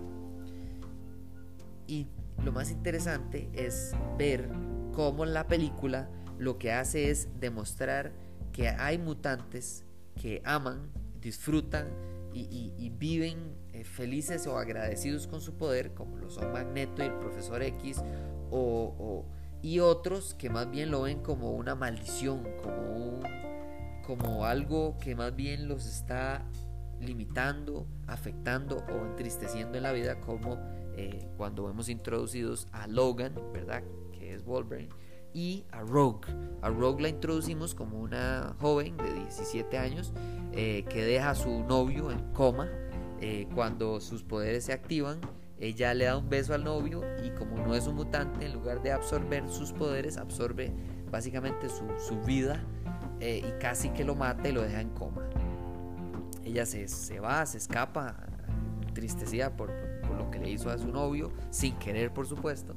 Y 1.87 2.07
lo 2.43 2.51
más 2.51 2.71
interesante 2.71 3.49
es 3.53 3.93
ver 4.17 4.49
cómo 4.93 5.25
la 5.25 5.47
película 5.47 6.09
lo 6.37 6.57
que 6.57 6.71
hace 6.71 7.11
es 7.11 7.27
demostrar 7.39 8.11
que 8.51 8.69
hay 8.69 8.97
mutantes 8.97 9.85
que 10.19 10.41
aman, 10.43 10.89
disfrutan 11.21 11.87
y, 12.33 12.89
viven 12.97 13.55
eh, 13.73 13.83
felices 13.83 14.45
o 14.47 14.57
agradecidos 14.57 15.27
con 15.27 15.41
su 15.41 15.55
poder, 15.57 15.93
como 15.93 16.17
lo 16.17 16.29
son 16.29 16.51
Magneto 16.51 17.01
y 17.03 17.07
el 17.07 17.13
profesor 17.15 17.63
X, 17.63 18.03
o 18.51 19.25
y 19.61 19.79
otros 19.79 20.33
que 20.33 20.49
más 20.49 20.69
bien 20.69 20.91
lo 20.91 21.03
ven 21.03 21.21
como 21.21 21.51
una 21.51 21.75
maldición, 21.75 22.43
como, 22.63 23.19
como 24.05 24.45
algo 24.45 24.97
que 24.99 25.15
más 25.15 25.35
bien 25.35 25.67
los 25.67 25.85
está 25.85 26.45
limitando, 26.99 27.87
afectando 28.07 28.77
o 28.77 29.05
entristeciendo 29.05 29.77
en 29.77 29.83
la 29.83 29.91
vida, 29.91 30.19
como 30.19 30.57
eh, 30.95 31.27
cuando 31.37 31.69
hemos 31.69 31.89
introducidos 31.89 32.67
a 32.71 32.87
Logan, 32.87 33.35
¿verdad? 33.53 33.83
Que 34.11 34.33
es 34.33 34.43
Wolverine, 34.43 34.89
y 35.33 35.65
a 35.71 35.81
Rogue. 35.81 36.27
A 36.61 36.69
Rogue 36.69 37.03
la 37.03 37.09
introducimos 37.09 37.75
como 37.75 37.99
una 37.99 38.55
joven 38.59 38.97
de 38.97 39.13
17 39.13 39.77
años 39.77 40.13
eh, 40.53 40.85
que 40.89 41.03
deja 41.03 41.31
a 41.31 41.35
su 41.35 41.63
novio 41.63 42.11
en 42.11 42.19
coma 42.33 42.67
eh, 43.19 43.47
cuando 43.53 44.01
sus 44.01 44.23
poderes 44.23 44.65
se 44.65 44.73
activan 44.73 45.21
ella 45.61 45.93
le 45.93 46.05
da 46.05 46.17
un 46.17 46.27
beso 46.27 46.55
al 46.55 46.63
novio 46.63 47.03
y 47.23 47.29
como 47.29 47.55
no 47.57 47.75
es 47.75 47.85
un 47.85 47.95
mutante, 47.95 48.47
en 48.47 48.53
lugar 48.53 48.81
de 48.81 48.91
absorber 48.91 49.47
sus 49.47 49.71
poderes, 49.71 50.17
absorbe 50.17 50.73
básicamente 51.11 51.67
su, 51.69 52.19
vida 52.21 52.63
eh, 53.19 53.43
y 53.47 53.61
casi 53.61 53.89
que 53.89 54.03
lo 54.03 54.15
mata 54.15 54.49
y 54.49 54.53
lo 54.53 54.63
deja 54.63 54.81
en 54.81 54.89
coma. 54.89 55.29
Ella 56.43 56.65
se, 56.65 56.87
se 56.87 57.19
va, 57.19 57.45
se 57.45 57.59
escapa, 57.59 58.15
entristecida 58.87 59.55
por, 59.55 59.71
por, 60.01 60.17
lo 60.17 60.31
que 60.31 60.39
le 60.39 60.49
hizo 60.49 60.71
a 60.71 60.79
su 60.79 60.91
novio, 60.91 61.31
sin 61.51 61.77
querer 61.77 62.11
por 62.11 62.25
supuesto. 62.25 62.75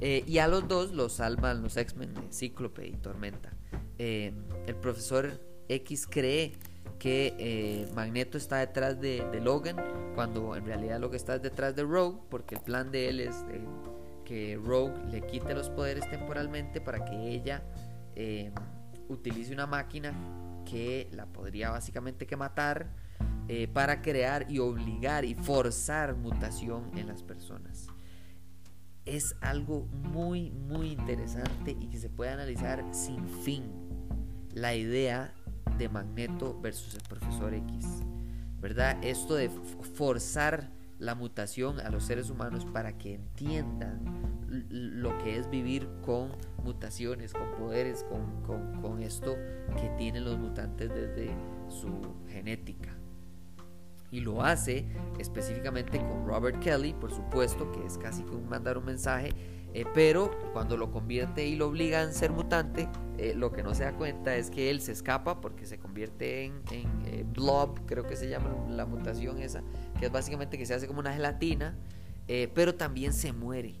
Eh, 0.00 0.22
y 0.26 0.38
a 0.38 0.46
los 0.46 0.68
dos 0.68 0.92
los 0.92 1.14
salvan 1.14 1.62
los 1.62 1.76
X-Men, 1.76 2.14
Cíclope 2.32 2.86
y 2.86 2.92
Tormenta. 2.92 3.52
Eh, 3.98 4.32
el 4.66 4.76
profesor 4.76 5.40
X 5.68 6.06
cree 6.08 6.52
que 6.98 7.34
eh, 7.38 7.88
Magneto 7.94 8.38
está 8.38 8.58
detrás 8.58 9.00
de, 9.00 9.24
Logan, 9.42 9.76
cuando 10.14 10.56
en 10.56 10.64
realidad 10.64 11.00
lo 11.00 11.10
que 11.10 11.16
está 11.16 11.36
es 11.36 11.42
detrás 11.42 11.74
de 11.74 11.82
Rogue, 11.82 12.20
porque 12.28 12.56
el 12.56 12.60
plan 12.60 12.90
de 12.90 13.08
él 13.08 13.20
es 13.20 13.44
que 14.24 14.60
Rogue 14.62 14.94
le 15.10 15.26
quite 15.26 15.54
los 15.54 15.70
poderes 15.70 16.08
temporalmente 16.10 16.80
para 16.80 17.04
que 17.04 17.30
ella 17.30 17.62
utilice 19.08 19.52
una 19.52 19.66
máquina 19.66 20.12
que 20.64 21.08
la 21.12 21.26
podría 21.26 21.70
básicamente 21.70 22.26
que 22.26 22.36
matar 22.36 22.88
para 23.72 24.02
crear 24.02 24.46
y 24.50 24.58
obligar 24.58 25.24
y 25.24 25.34
forzar 25.34 26.16
mutación 26.16 26.90
en 26.96 27.06
las 27.06 27.22
personas. 27.22 27.88
Es 29.08 29.34
algo 29.40 29.86
muy, 30.12 30.50
muy 30.50 30.92
interesante 30.92 31.70
y 31.70 31.88
que 31.88 31.98
se 31.98 32.10
puede 32.10 32.30
analizar 32.30 32.84
sin 32.92 33.26
fin. 33.26 33.64
La 34.52 34.74
idea 34.74 35.34
de 35.78 35.88
Magneto 35.88 36.60
versus 36.60 36.94
el 36.94 37.02
profesor 37.08 37.54
X. 37.54 37.86
¿Verdad? 38.60 38.98
Esto 39.02 39.34
de 39.34 39.48
forzar 39.94 40.70
la 40.98 41.14
mutación 41.14 41.80
a 41.80 41.90
los 41.90 42.04
seres 42.04 42.28
humanos 42.28 42.66
para 42.66 42.98
que 42.98 43.14
entiendan 43.14 44.02
lo 44.48 45.16
que 45.18 45.38
es 45.38 45.48
vivir 45.48 45.88
con 46.04 46.32
mutaciones, 46.64 47.32
con 47.32 47.50
poderes, 47.52 48.04
con, 48.04 48.42
con 48.82 49.02
esto 49.02 49.36
que 49.80 49.88
tienen 49.96 50.24
los 50.24 50.38
mutantes 50.38 50.90
desde 50.90 51.30
su 51.68 51.88
genética. 52.28 52.97
Y 54.10 54.20
lo 54.20 54.42
hace 54.42 54.86
específicamente 55.18 55.98
con 55.98 56.26
Robert 56.26 56.58
Kelly, 56.60 56.94
por 56.94 57.10
supuesto, 57.10 57.70
que 57.72 57.84
es 57.84 57.98
casi 57.98 58.22
como 58.22 58.40
mandar 58.42 58.78
un 58.78 58.86
mensaje 58.86 59.34
eh, 59.74 59.84
pero 59.92 60.30
cuando 60.52 60.76
lo 60.76 60.90
convierte 60.90 61.46
y 61.46 61.54
lo 61.56 61.68
obliga 61.68 62.00
a 62.00 62.12
ser 62.12 62.30
mutante, 62.30 62.88
eh, 63.18 63.34
lo 63.36 63.52
que 63.52 63.62
no 63.62 63.74
se 63.74 63.84
da 63.84 63.92
cuenta 63.92 64.34
es 64.34 64.50
que 64.50 64.70
él 64.70 64.80
se 64.80 64.92
escapa 64.92 65.40
porque 65.40 65.66
se 65.66 65.78
convierte 65.78 66.44
en, 66.44 66.62
eh, 66.70 67.24
blob, 67.26 67.84
creo 67.86 68.06
que 68.06 68.16
se 68.16 68.28
llama 68.28 68.50
la 68.70 68.86
mutación 68.86 69.38
esa, 69.38 69.62
que 69.98 70.06
es 70.06 70.12
básicamente 70.12 70.56
que 70.56 70.64
se 70.64 70.74
hace 70.74 70.86
como 70.86 71.00
una 71.00 71.12
gelatina, 71.12 71.76
pero 72.54 72.74
también 72.74 73.14
se 73.14 73.32
muere 73.32 73.76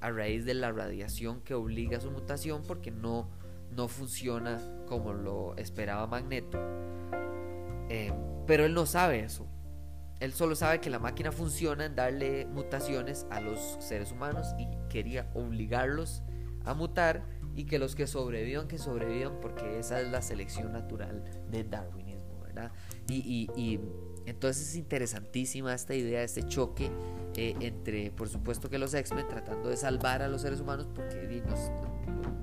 a 0.00 0.10
raíz 0.10 0.44
de 0.44 0.54
la 0.54 0.72
radiación 0.72 1.40
que 1.42 1.54
obliga 1.54 1.98
a 1.98 2.00
su 2.00 2.10
mutación 2.10 2.62
porque 2.66 2.90
no, 2.90 3.28
no 3.70 3.86
funciona 3.86 4.60
como 4.88 5.12
lo 5.12 5.56
esperaba 5.56 6.08
Magneto. 6.08 6.58
pero 8.48 8.64
él 8.64 8.74
no 8.74 8.84
sabe 8.84 9.20
eso. 9.20 9.46
Él 10.24 10.32
solo 10.32 10.56
sabe 10.56 10.80
que 10.80 10.88
la 10.88 10.98
máquina 10.98 11.32
funciona 11.32 11.84
en 11.84 11.94
darle 11.94 12.46
mutaciones 12.46 13.26
a 13.30 13.40
los 13.40 13.76
seres 13.78 14.10
humanos 14.10 14.54
y 14.58 14.66
quería 14.88 15.30
obligarlos 15.34 16.22
a 16.64 16.72
mutar 16.72 17.22
y 17.54 17.66
que 17.66 17.78
los 17.78 17.94
que 17.94 18.06
sobrevivan, 18.06 18.66
que 18.66 18.78
sobrevivan 18.78 19.38
porque 19.40 19.78
esa 19.78 20.00
es 20.00 20.08
la 20.08 20.22
selección 20.22 20.72
natural 20.72 21.22
del 21.50 21.68
darwinismo, 21.68 22.40
¿verdad? 22.40 22.72
Y, 23.06 23.78
entonces 24.24 24.70
es 24.70 24.76
interesantísima 24.76 25.74
esta 25.74 25.94
idea, 25.94 26.22
este 26.22 26.42
choque 26.44 26.90
eh, 27.36 27.54
entre, 27.60 28.10
por 28.10 28.30
supuesto 28.30 28.70
que 28.70 28.78
los 28.78 28.94
X-Men 28.94 29.28
tratando 29.28 29.68
de 29.68 29.76
salvar 29.76 30.22
a 30.22 30.28
los 30.28 30.40
seres 30.40 30.60
humanos 30.60 30.88
porque 30.94 31.26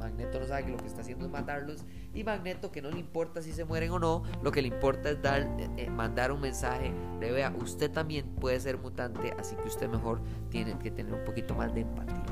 Magneto 0.02 0.40
no 0.40 0.48
sabe 0.48 0.66
que 0.66 0.72
lo 0.72 0.78
que 0.78 0.88
está 0.88 1.02
haciendo 1.02 1.26
es 1.26 1.32
matarlos 1.32 1.86
y 2.14 2.24
Magneto 2.24 2.72
que 2.72 2.82
no 2.82 2.90
le 2.90 3.00
importa 3.00 3.42
si 3.42 3.54
se 3.54 3.66
mueren 3.66 3.92
o 3.92 4.00
no, 4.00 4.24
lo 4.42 4.52
que 4.52 4.62
le 4.62 4.68
importa 4.68 5.12
es 5.12 5.22
dar, 5.22 5.42
eh, 5.42 5.70
eh, 5.78 5.90
mandar 5.90 6.32
un 6.32 6.42
mensaje 6.42 6.92
de 7.20 7.32
vea, 7.32 7.54
usted 7.62 7.92
también 7.92 8.26
puede 8.36 8.60
ser 8.60 8.78
mutante, 8.78 9.34
así 9.38 9.56
que 9.56 9.68
usted 9.68 9.88
mejor 9.88 10.20
tiene 10.50 10.78
que 10.80 10.90
tener 10.90 11.14
un 11.14 11.24
poquito 11.24 11.54
más 11.54 11.74
de 11.74 11.82
empatía. 11.82 12.26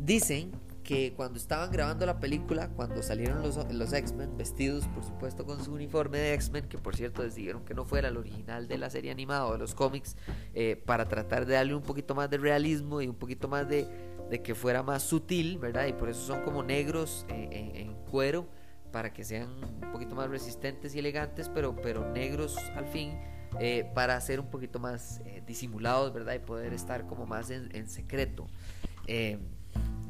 Dicen 0.00 0.52
que 0.84 1.14
cuando 1.14 1.38
estaban 1.38 1.72
grabando 1.72 2.06
la 2.06 2.20
película, 2.20 2.68
cuando 2.68 3.02
salieron 3.02 3.42
los, 3.42 3.56
los 3.72 3.92
X-Men 3.92 4.36
vestidos, 4.36 4.86
por 4.88 5.02
supuesto, 5.02 5.44
con 5.44 5.64
su 5.64 5.72
uniforme 5.72 6.18
de 6.18 6.34
X-Men, 6.34 6.68
que 6.68 6.78
por 6.78 6.94
cierto 6.94 7.22
decidieron 7.22 7.64
que 7.64 7.74
no 7.74 7.84
fuera 7.84 8.08
el 8.08 8.18
original 8.18 8.68
de 8.68 8.78
la 8.78 8.90
serie 8.90 9.10
animada 9.10 9.46
o 9.46 9.52
de 9.52 9.58
los 9.58 9.74
cómics, 9.74 10.14
eh, 10.52 10.80
para 10.84 11.08
tratar 11.08 11.46
de 11.46 11.54
darle 11.54 11.74
un 11.74 11.82
poquito 11.82 12.14
más 12.14 12.30
de 12.30 12.36
realismo 12.36 13.00
y 13.00 13.08
un 13.08 13.16
poquito 13.16 13.48
más 13.48 13.66
de, 13.66 13.88
de 14.30 14.42
que 14.42 14.54
fuera 14.54 14.82
más 14.82 15.02
sutil, 15.02 15.58
¿verdad? 15.58 15.86
Y 15.86 15.92
por 15.92 16.08
eso 16.08 16.20
son 16.20 16.42
como 16.42 16.62
negros 16.62 17.26
eh, 17.28 17.72
en, 17.74 17.94
cuero, 18.10 18.48
para 18.92 19.12
que 19.12 19.24
sean 19.24 19.48
un 19.82 19.92
poquito 19.92 20.14
más 20.14 20.28
resistentes 20.28 20.94
y 20.94 21.00
elegantes, 21.00 21.48
pero, 21.48 21.74
pero 21.76 22.10
negros 22.12 22.56
al 22.76 22.86
fin. 22.86 23.18
Eh, 23.60 23.88
para 23.94 24.20
ser 24.20 24.40
un 24.40 24.50
poquito 24.50 24.80
más 24.80 25.20
disimulados, 25.46 26.12
¿verdad? 26.12 26.34
Y 26.34 26.40
poder 26.40 26.72
estar 26.72 27.06
como 27.06 27.24
más 27.24 27.50
en, 27.50 27.68
en 27.76 27.88
secreto 27.88 28.48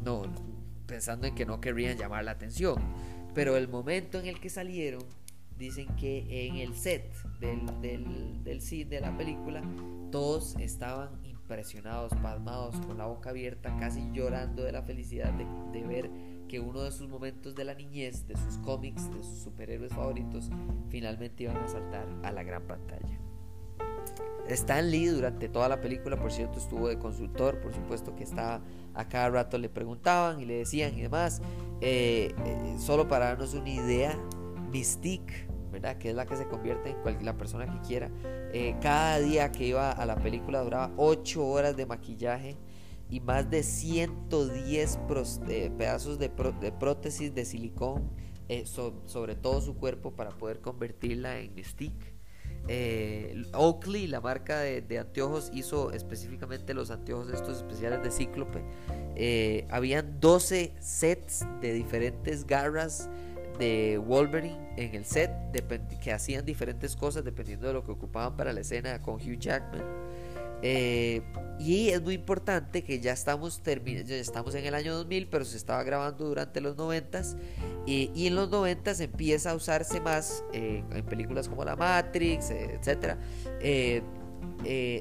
no, 0.04 0.22
pensando 0.86 1.26
en 1.26 1.34
que 1.34 1.46
no 1.46 1.60
querrían 1.60 1.96
llamar 1.96 2.24
la 2.24 2.32
atención. 2.32 2.76
Pero 3.34 3.56
el 3.56 3.68
momento 3.68 4.18
en 4.18 4.26
el 4.26 4.38
que 4.38 4.50
salieron, 4.50 5.02
dicen 5.58 5.86
que 5.96 6.46
en 6.46 6.56
el 6.56 6.74
set 6.74 7.12
del, 7.40 7.66
del, 7.80 8.44
del 8.44 8.88
de 8.88 9.00
la 9.00 9.16
película, 9.16 9.62
todos 10.12 10.56
estaban 10.56 11.23
impresionados, 11.44 12.10
pasmados, 12.22 12.74
con 12.86 12.96
la 12.96 13.04
boca 13.04 13.30
abierta, 13.30 13.76
casi 13.78 14.10
llorando 14.12 14.62
de 14.62 14.72
la 14.72 14.82
felicidad 14.82 15.30
de, 15.34 15.46
de 15.78 15.86
ver 15.86 16.10
que 16.48 16.58
uno 16.58 16.82
de 16.82 16.90
sus 16.90 17.06
momentos 17.06 17.54
de 17.54 17.64
la 17.64 17.74
niñez, 17.74 18.26
de 18.26 18.34
sus 18.36 18.56
cómics, 18.58 19.10
de 19.14 19.22
sus 19.22 19.42
superhéroes 19.42 19.92
favoritos, 19.92 20.50
finalmente 20.88 21.44
iban 21.44 21.58
a 21.58 21.68
saltar 21.68 22.06
a 22.22 22.32
la 22.32 22.42
gran 22.42 22.62
pantalla. 22.62 23.20
Stan 24.48 24.90
Lee 24.90 25.06
durante 25.06 25.48
toda 25.50 25.68
la 25.68 25.80
película, 25.80 26.18
por 26.18 26.32
cierto, 26.32 26.58
estuvo 26.58 26.88
de 26.88 26.98
consultor, 26.98 27.60
por 27.60 27.74
supuesto 27.74 28.14
que 28.16 28.24
estaba 28.24 28.62
a 28.94 29.08
cada 29.08 29.28
rato 29.28 29.58
le 29.58 29.68
preguntaban 29.68 30.40
y 30.40 30.46
le 30.46 30.54
decían 30.54 30.96
y 30.96 31.02
demás. 31.02 31.42
Eh, 31.80 32.34
eh, 32.44 32.76
solo 32.78 33.06
para 33.06 33.26
darnos 33.26 33.52
una 33.54 33.70
idea, 33.70 34.18
Mystique, 34.70 35.46
¿verdad? 35.74 35.98
Que 35.98 36.10
es 36.10 36.14
la 36.14 36.24
que 36.24 36.36
se 36.36 36.46
convierte 36.46 36.90
en 36.90 37.02
cualquier, 37.02 37.26
la 37.26 37.36
persona 37.36 37.66
que 37.66 37.86
quiera. 37.86 38.10
Eh, 38.52 38.76
cada 38.80 39.18
día 39.18 39.52
que 39.52 39.66
iba 39.66 39.90
a 39.90 40.06
la 40.06 40.16
película 40.16 40.62
duraba 40.62 40.92
8 40.96 41.44
horas 41.46 41.76
de 41.76 41.84
maquillaje 41.84 42.56
y 43.10 43.20
más 43.20 43.50
de 43.50 43.62
110 43.62 44.98
pedazos 45.76 46.18
de, 46.18 46.30
prótesis 46.30 47.34
de 47.34 47.44
silicón 47.44 48.10
sobre 49.06 49.34
todo 49.34 49.60
su 49.60 49.74
cuerpo 49.74 50.12
para 50.12 50.30
poder 50.30 50.60
convertirla 50.60 51.38
en 51.38 51.54
Mystique. 51.54 52.14
Eh, 52.66 53.42
Oakley, 53.52 54.06
la 54.06 54.20
marca 54.20 54.60
de, 54.60 54.98
anteojos, 54.98 55.50
hizo 55.52 55.92
específicamente 55.92 56.72
los 56.72 56.90
anteojos 56.90 57.30
estos 57.30 57.58
especiales 57.58 58.02
de 58.02 58.10
Cíclope. 58.10 58.62
Eh, 59.16 59.66
habían 59.70 60.20
12 60.20 60.74
sets 60.80 61.46
de 61.60 61.72
diferentes 61.72 62.46
garras 62.46 63.10
de 63.58 63.98
Wolverine 63.98 64.58
en 64.76 64.94
el 64.94 65.04
set 65.04 65.30
que 66.02 66.12
hacían 66.12 66.44
diferentes 66.44 66.96
cosas 66.96 67.24
dependiendo 67.24 67.66
de 67.66 67.72
lo 67.72 67.84
que 67.84 67.92
ocupaban 67.92 68.36
para 68.36 68.52
la 68.52 68.60
escena 68.60 69.00
con 69.00 69.16
Hugh 69.16 69.38
Jackman. 69.38 69.84
Eh, 70.66 71.20
y 71.58 71.90
es 71.90 72.00
muy 72.00 72.14
importante 72.14 72.82
que 72.82 72.98
ya 72.98 73.12
estamos, 73.12 73.62
ya 73.62 74.14
estamos 74.14 74.54
en 74.54 74.64
el 74.64 74.74
año 74.74 74.94
2000, 74.94 75.28
pero 75.28 75.44
se 75.44 75.58
estaba 75.58 75.82
grabando 75.82 76.24
durante 76.26 76.62
los 76.62 76.74
90 76.76 77.22
y 77.86 78.26
en 78.26 78.34
los 78.34 78.48
90 78.48 78.92
empieza 78.92 79.50
a 79.50 79.54
usarse 79.54 80.00
más 80.00 80.42
eh, 80.54 80.82
en 80.90 81.04
películas 81.04 81.50
como 81.50 81.64
La 81.64 81.76
Matrix, 81.76 82.50
etc. 82.50 83.16
Eh, 83.60 84.02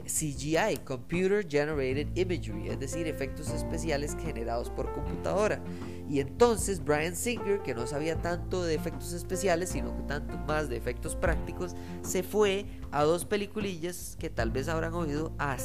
CGI, 0.05 0.77
Computer 0.83 1.47
Generated 1.47 2.09
Imagery, 2.13 2.69
es 2.69 2.79
decir, 2.79 3.07
efectos 3.07 3.49
especiales 3.49 4.17
generados 4.21 4.69
por 4.69 4.91
computadora. 4.91 5.61
Y 6.09 6.19
entonces 6.19 6.83
Brian 6.83 7.15
Singer, 7.15 7.61
que 7.61 7.73
no 7.73 7.87
sabía 7.87 8.21
tanto 8.21 8.63
de 8.63 8.75
efectos 8.75 9.13
especiales, 9.13 9.69
sino 9.69 9.95
que 9.95 10.03
tanto 10.03 10.37
más 10.37 10.69
de 10.69 10.75
efectos 10.75 11.15
prácticos, 11.15 11.75
se 12.01 12.23
fue 12.23 12.65
a 12.91 13.03
dos 13.03 13.25
peliculillas 13.25 14.17
que 14.19 14.29
tal 14.29 14.51
vez 14.51 14.67
habrán 14.67 14.93
oído 14.93 15.33
a, 15.39 15.57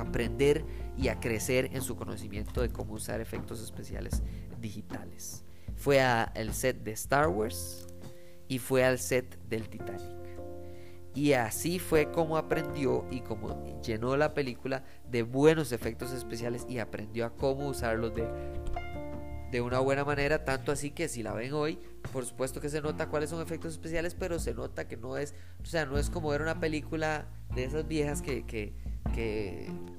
aprender 0.00 0.64
y 0.96 1.08
a 1.08 1.20
crecer 1.20 1.70
en 1.72 1.82
su 1.82 1.96
conocimiento 1.96 2.62
de 2.62 2.70
cómo 2.70 2.94
usar 2.94 3.20
efectos 3.20 3.60
especiales 3.62 4.22
digitales. 4.60 5.44
Fue 5.76 6.00
al 6.00 6.52
set 6.52 6.82
de 6.82 6.92
Star 6.92 7.28
Wars 7.28 7.86
y 8.48 8.58
fue 8.58 8.84
al 8.84 8.98
set 8.98 9.38
del 9.48 9.68
Titanic. 9.68 10.14
Y 11.14 11.34
así 11.34 11.78
fue 11.78 12.10
como 12.10 12.36
aprendió 12.36 13.06
y 13.08 13.20
como 13.20 13.80
llenó 13.82 14.16
la 14.16 14.34
película 14.34 14.82
de 15.08 15.22
buenos 15.22 15.70
efectos 15.70 16.12
especiales 16.12 16.66
y 16.68 16.78
aprendió 16.80 17.24
a 17.24 17.30
cómo 17.30 17.68
usarlos 17.68 18.14
de 18.16 18.28
de 19.54 19.60
una 19.60 19.78
buena 19.78 20.04
manera, 20.04 20.44
tanto 20.44 20.72
así 20.72 20.90
que 20.90 21.06
si 21.06 21.22
la 21.22 21.32
ven 21.32 21.52
hoy, 21.52 21.78
por 22.12 22.26
supuesto 22.26 22.60
que 22.60 22.68
se 22.68 22.80
nota 22.80 23.08
cuáles 23.08 23.30
son 23.30 23.40
efectos 23.40 23.74
especiales, 23.74 24.16
pero 24.16 24.40
se 24.40 24.52
nota 24.52 24.88
que 24.88 24.96
no 24.96 25.16
es, 25.16 25.32
o 25.62 25.64
sea, 25.64 25.86
no 25.86 25.96
es 25.96 26.10
como 26.10 26.30
ver 26.30 26.42
una 26.42 26.58
película 26.58 27.28
de 27.54 27.62
esas 27.62 27.86
viejas 27.86 28.20
que, 28.20 28.44
que, 28.46 28.72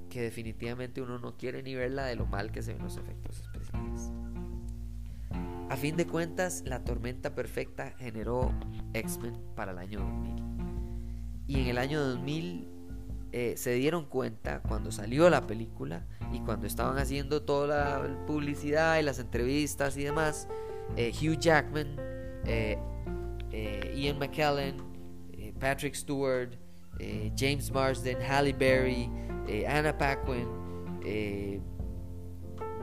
que, 0.09 0.21
definitivamente 0.21 1.01
uno 1.01 1.19
no 1.19 1.37
quiere 1.37 1.63
ni 1.63 1.73
verla 1.73 2.03
de 2.05 2.17
lo 2.17 2.25
mal 2.25 2.51
que 2.51 2.61
se 2.61 2.73
ven 2.73 2.83
los 2.83 2.97
efectos 2.97 3.39
especiales. 3.39 4.11
A 5.69 5.77
fin 5.77 5.95
de 5.95 6.05
cuentas, 6.05 6.63
la 6.65 6.83
tormenta 6.83 7.33
perfecta 7.33 7.93
generó 7.97 8.51
X-Men 8.93 9.37
para 9.55 9.71
el 9.71 9.77
año 9.77 9.99
2000. 10.01 10.43
Y 11.47 11.61
en 11.61 11.67
el 11.67 11.77
año 11.77 12.01
2000 12.01 12.67
eh, 13.31 13.53
se 13.55 13.73
dieron 13.73 14.03
cuenta 14.03 14.61
cuando 14.61 14.91
salió 14.91 15.29
la 15.29 15.47
película 15.47 16.05
y 16.35 16.39
cuando 16.41 16.67
estaban 16.67 16.97
haciendo 16.97 17.41
toda 17.41 18.01
la 18.01 18.25
publicidad 18.25 18.99
y 18.99 19.03
las 19.03 19.19
entrevistas 19.19 19.95
y 19.97 20.03
demás, 20.03 20.47
eh, 20.97 21.11
Hugh 21.13 21.39
Jackman, 21.39 21.95
eh, 22.45 22.77
Ian 23.95 24.19
McKellen, 24.19 24.75
Patrick 25.59 25.95
Stewart, 25.95 26.57
James 27.37 27.71
Marsden, 27.71 28.17
Halle 28.21 28.53
Berry, 28.53 29.09
Anna 29.67 29.97
Paquin, 29.97 30.47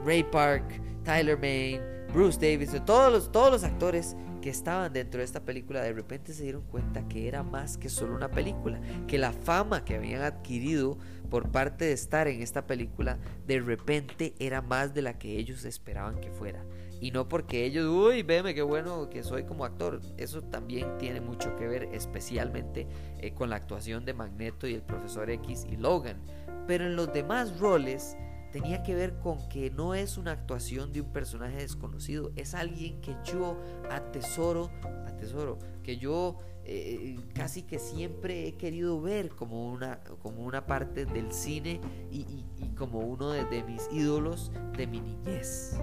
Ray 0.03 0.23
Park, 0.23 0.81
Tyler 1.03 1.37
Main, 1.37 1.79
Bruce 2.11 2.37
Davis, 2.37 2.71
todos 2.85 3.11
los, 3.11 3.31
todos 3.31 3.51
los 3.51 3.63
actores 3.63 4.15
que 4.43 4.49
estaban 4.49 4.91
dentro 4.91 5.19
de 5.19 5.23
esta 5.23 5.45
película 5.45 5.81
de 5.81 5.93
repente 5.93 6.33
se 6.33 6.43
dieron 6.43 6.63
cuenta 6.63 7.07
que 7.07 7.29
era 7.29 7.43
más 7.43 7.77
que 7.77 7.87
solo 7.87 8.13
una 8.13 8.29
película, 8.29 8.81
que 9.07 9.17
la 9.17 9.31
fama 9.31 9.85
que 9.85 9.95
habían 9.95 10.21
adquirido 10.21 10.97
por 11.29 11.49
parte 11.49 11.85
de 11.85 11.93
estar 11.93 12.27
en 12.27 12.41
esta 12.41 12.67
película 12.67 13.17
de 13.47 13.61
repente 13.61 14.33
era 14.39 14.61
más 14.61 14.93
de 14.93 15.01
la 15.01 15.17
que 15.17 15.37
ellos 15.37 15.63
esperaban 15.63 16.19
que 16.19 16.29
fuera. 16.29 16.65
Y 16.99 17.11
no 17.11 17.29
porque 17.29 17.63
ellos, 17.63 17.85
uy, 17.85 18.21
veme 18.23 18.53
qué 18.53 18.63
bueno 18.63 19.09
que 19.09 19.23
soy 19.23 19.45
como 19.45 19.63
actor. 19.63 20.01
Eso 20.17 20.41
también 20.41 20.97
tiene 20.97 21.21
mucho 21.21 21.55
que 21.55 21.65
ver, 21.65 21.83
especialmente 21.93 22.85
eh, 23.19 23.33
con 23.33 23.49
la 23.49 23.55
actuación 23.55 24.03
de 24.03 24.13
Magneto 24.13 24.67
y 24.67 24.73
el 24.73 24.81
profesor 24.81 25.29
X 25.29 25.65
y 25.71 25.77
Logan. 25.77 26.21
Pero 26.67 26.85
en 26.85 26.97
los 26.97 27.13
demás 27.13 27.59
roles 27.59 28.17
tenía 28.53 28.83
que 28.83 28.93
ver 28.93 29.17
con 29.17 29.49
que 29.49 29.71
no 29.71 29.95
es 29.95 30.17
una 30.17 30.31
actuación 30.31 30.93
de 30.93 31.01
un 31.01 31.11
personaje 31.11 31.57
desconocido, 31.57 32.31
es 32.35 32.53
alguien 32.53 33.01
que 33.01 33.15
yo 33.25 33.57
atesoro, 33.89 34.69
atesoro, 35.07 35.57
que 35.81 35.97
yo 35.97 36.37
eh, 36.63 37.17
casi 37.33 37.63
que 37.63 37.79
siempre 37.79 38.47
he 38.47 38.53
querido 38.53 39.01
ver 39.01 39.29
como 39.29 39.71
una, 39.71 40.01
como 40.21 40.43
una 40.43 40.67
parte 40.67 41.05
del 41.05 41.31
cine 41.33 41.81
y, 42.11 42.45
como 42.77 42.99
uno 42.99 43.31
de, 43.31 43.63
mis 43.63 43.89
ídolos 43.91 44.51
de 44.77 44.85
mi 44.85 45.01
niñez, 45.01 45.75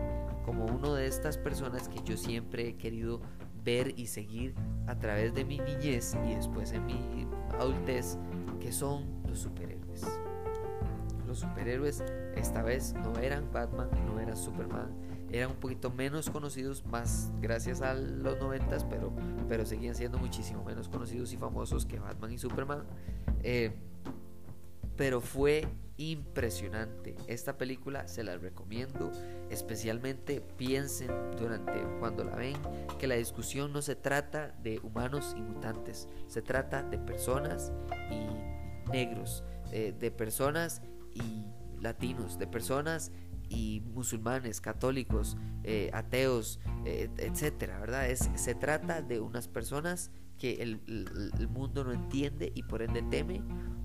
como 0.45 0.65
uno 0.65 0.95
de 0.95 1.09
estas 1.09 1.39
personas 1.39 1.89
que 1.89 2.01
yo 2.05 2.17
siempre 2.17 2.69
he 2.69 2.77
querido 2.77 3.21
ver 3.65 3.99
y 3.99 4.07
seguir 4.07 4.55
a 4.87 4.97
través 4.97 5.35
de 5.35 5.45
mi 5.45 5.59
niñez 5.59 6.17
y 6.25 6.35
después 6.35 6.73
en 6.73 6.87
mi 6.87 7.27
adultez, 7.59 8.17
que 8.61 8.71
son 8.71 9.23
los 9.27 9.41
superhéroes 9.41 9.80
los 11.31 11.39
superhéroes 11.39 12.03
esta 12.35 12.61
vez 12.63 12.93
no 12.93 13.17
eran 13.21 13.53
Batman, 13.53 13.89
no 14.05 14.19
eran 14.19 14.37
Superman, 14.37 14.91
eran 15.31 15.53
un 15.53 15.57
poquito 15.59 15.89
menos 15.89 16.29
conocidos, 16.29 16.85
más 16.85 17.31
gracias 17.41 17.83
a 17.83 17.95
los 17.95 18.41
noventas, 18.41 18.85
pero, 18.85 19.13
pero 19.49 19.65
seguían 19.65 19.95
siendo 19.95 20.19
muchísimo 20.19 20.65
menos 20.65 20.89
conocidos 20.89 21.33
y 21.33 21.37
famosos 21.37 21.87
que 21.87 22.01
Batman 22.01 22.33
y 22.33 22.39
Superman. 22.39 22.83
Eh, 23.45 23.73
pero 24.97 25.21
fue 25.21 25.69
impresionante. 25.99 27.15
Esta 27.29 27.57
película 27.57 28.09
se 28.09 28.25
la 28.25 28.37
recomiendo. 28.37 29.13
Especialmente 29.51 30.41
piensen 30.41 31.13
durante 31.39 31.81
cuando 32.01 32.25
la 32.25 32.35
ven 32.35 32.57
que 32.99 33.07
la 33.07 33.15
discusión 33.15 33.73
no 33.73 33.83
se 33.83 33.95
trata 33.95 34.49
de 34.63 34.81
humanos 34.81 35.35
y 35.39 35.43
mutantes, 35.43 36.09
se 36.27 36.43
trata 36.43 36.83
de 36.83 36.99
personas 36.99 37.73
y 38.11 38.91
negros, 38.91 39.45
eh, 39.73 39.95
de 39.97 40.11
personas 40.11 40.83
y 41.15 41.45
latinos, 41.81 42.39
de 42.39 42.47
personas 42.47 43.13
y 43.51 43.83
musulmanes, 43.93 44.61
católicos, 44.61 45.37
eh, 45.65 45.91
ateos, 45.93 46.61
eh, 46.85 47.11
etcétera, 47.19 47.79
¿verdad? 47.81 48.09
Es, 48.09 48.31
se 48.37 48.55
trata 48.55 49.03
de 49.03 49.21
unas 49.21 49.49
personas 49.49 50.11
que 50.39 50.63
el, 50.63 50.81
mundo 51.51 51.85
no 51.85 51.93
entiende 51.93 52.51
y 52.55 52.63
por 52.63 52.81
ende 52.81 53.03
teme, 53.03 53.43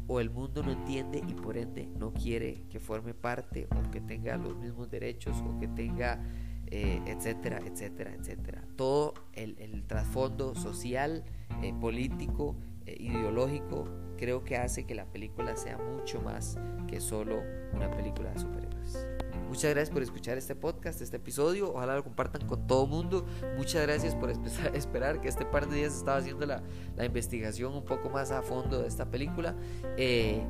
o 0.07 0.19
el 0.19 0.30
mundo 0.30 0.61
no 0.63 0.71
entiende 0.71 1.21
y 1.28 1.34
por 1.34 1.57
ende 1.57 1.88
no 1.97 2.13
quiere 2.13 2.63
que 2.69 2.80
forme 2.80 3.13
parte 3.13 3.67
o 3.71 3.91
que 3.91 3.99
tenga 3.99 4.38
los 4.38 4.55
mismos 4.55 4.89
derechos 4.89 5.36
o 5.41 5.57
que 5.59 5.67
tenga, 5.67 6.23
eh, 6.67 7.01
etcétera, 7.07 7.59
etcétera, 7.65 8.13
etcétera. 8.13 8.63
Todo 8.76 9.15
el, 9.34 9.57
el 9.59 9.86
trasfondo 9.86 10.53
social, 10.53 11.26
político, 11.82 12.55
ideológico 12.86 13.88
creo 14.18 14.43
que 14.43 14.57
hace 14.57 14.86
que 14.86 14.95
la 14.95 15.05
película 15.05 15.55
sea 15.55 15.78
mucho 15.78 16.22
más 16.22 16.57
que 16.88 17.01
solo 17.01 17.41
una 17.74 17.89
película 17.91 18.32
de 18.32 18.39
superhéroes. 18.39 19.07
Muchas 19.47 19.72
gracias 19.72 19.91
por 19.91 20.01
escuchar 20.01 20.38
este 20.38 20.55
podcast, 20.55 21.01
este 21.01 21.18
episodio. 21.18 21.72
Ojalá 21.72 21.95
lo 21.95 22.03
compartan 22.03 22.47
con 22.47 22.66
todo 22.66 22.88
mundo. 22.88 23.26
Muchas 23.57 23.84
gracias 23.84 24.16
por 24.16 24.30
esperar 24.74 25.22
que 25.22 25.28
este 25.28 25.45
par 25.45 25.68
de 25.68 25.78
días 25.78 25.95
estaba 25.95 26.18
haciendo 26.18 26.45
la, 26.45 26.63
investigación 27.03 27.74
un 27.74 27.86
poco 27.86 28.09
más 28.09 28.32
a 28.32 28.41
fondo 28.41 28.82
de 28.82 28.88
esta 28.88 29.09
película. 29.09 29.55
Eh, 29.97 30.43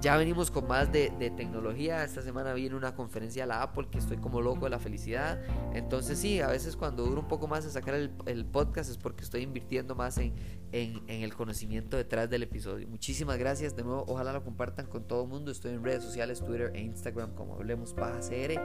ya 0.00 0.16
venimos 0.16 0.50
con 0.50 0.66
más 0.66 0.90
de, 0.90 1.10
tecnología. 1.36 2.04
Esta 2.04 2.22
semana 2.22 2.54
viene 2.54 2.74
una 2.74 2.94
conferencia 2.94 3.44
a 3.44 3.46
la 3.46 3.62
Apple 3.62 3.88
que 3.90 3.98
estoy 3.98 4.16
como 4.16 4.40
loco 4.40 4.64
de 4.64 4.70
la 4.70 4.78
felicidad. 4.78 5.40
Entonces 5.74 6.18
sí, 6.18 6.40
a 6.40 6.48
veces 6.48 6.76
cuando 6.76 7.04
duro 7.04 7.20
un 7.20 7.28
poco 7.28 7.46
más 7.48 7.64
en 7.64 7.70
sacar 7.70 7.94
el, 7.94 8.46
podcast 8.46 8.90
es 8.90 8.96
porque 8.96 9.22
estoy 9.22 9.42
invirtiendo 9.42 9.94
más 9.94 10.16
en, 10.18 10.32
en, 10.72 11.02
el 11.08 11.34
conocimiento 11.34 11.96
detrás 11.96 12.30
del 12.30 12.42
episodio. 12.42 12.88
Muchísimas 12.88 13.38
gracias 13.38 13.76
de 13.76 13.84
nuevo. 13.84 14.04
Ojalá 14.08 14.32
lo 14.32 14.42
compartan 14.42 14.86
con 14.86 15.04
todo 15.04 15.24
el 15.24 15.28
mundo. 15.28 15.50
Estoy 15.50 15.72
en 15.72 15.84
redes 15.84 16.02
sociales, 16.02 16.42
Twitter 16.42 16.72
e 16.74 16.80
Instagram 16.80 17.34
como 17.34 17.54
Hablemos 17.54 17.92
Paja 17.92 18.20
CR. 18.20 18.58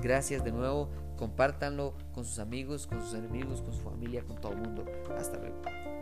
Gracias 0.00 0.44
de 0.44 0.52
nuevo. 0.52 0.90
Compártanlo 1.16 1.94
con 2.12 2.24
sus 2.24 2.38
amigos, 2.38 2.86
con 2.86 3.00
sus 3.02 3.14
enemigos, 3.14 3.60
con 3.60 3.72
su 3.72 3.80
familia, 3.80 4.22
con 4.22 4.40
todo 4.40 4.52
el 4.52 4.58
mundo. 4.58 4.84
Hasta 5.18 5.38
luego. 5.38 5.95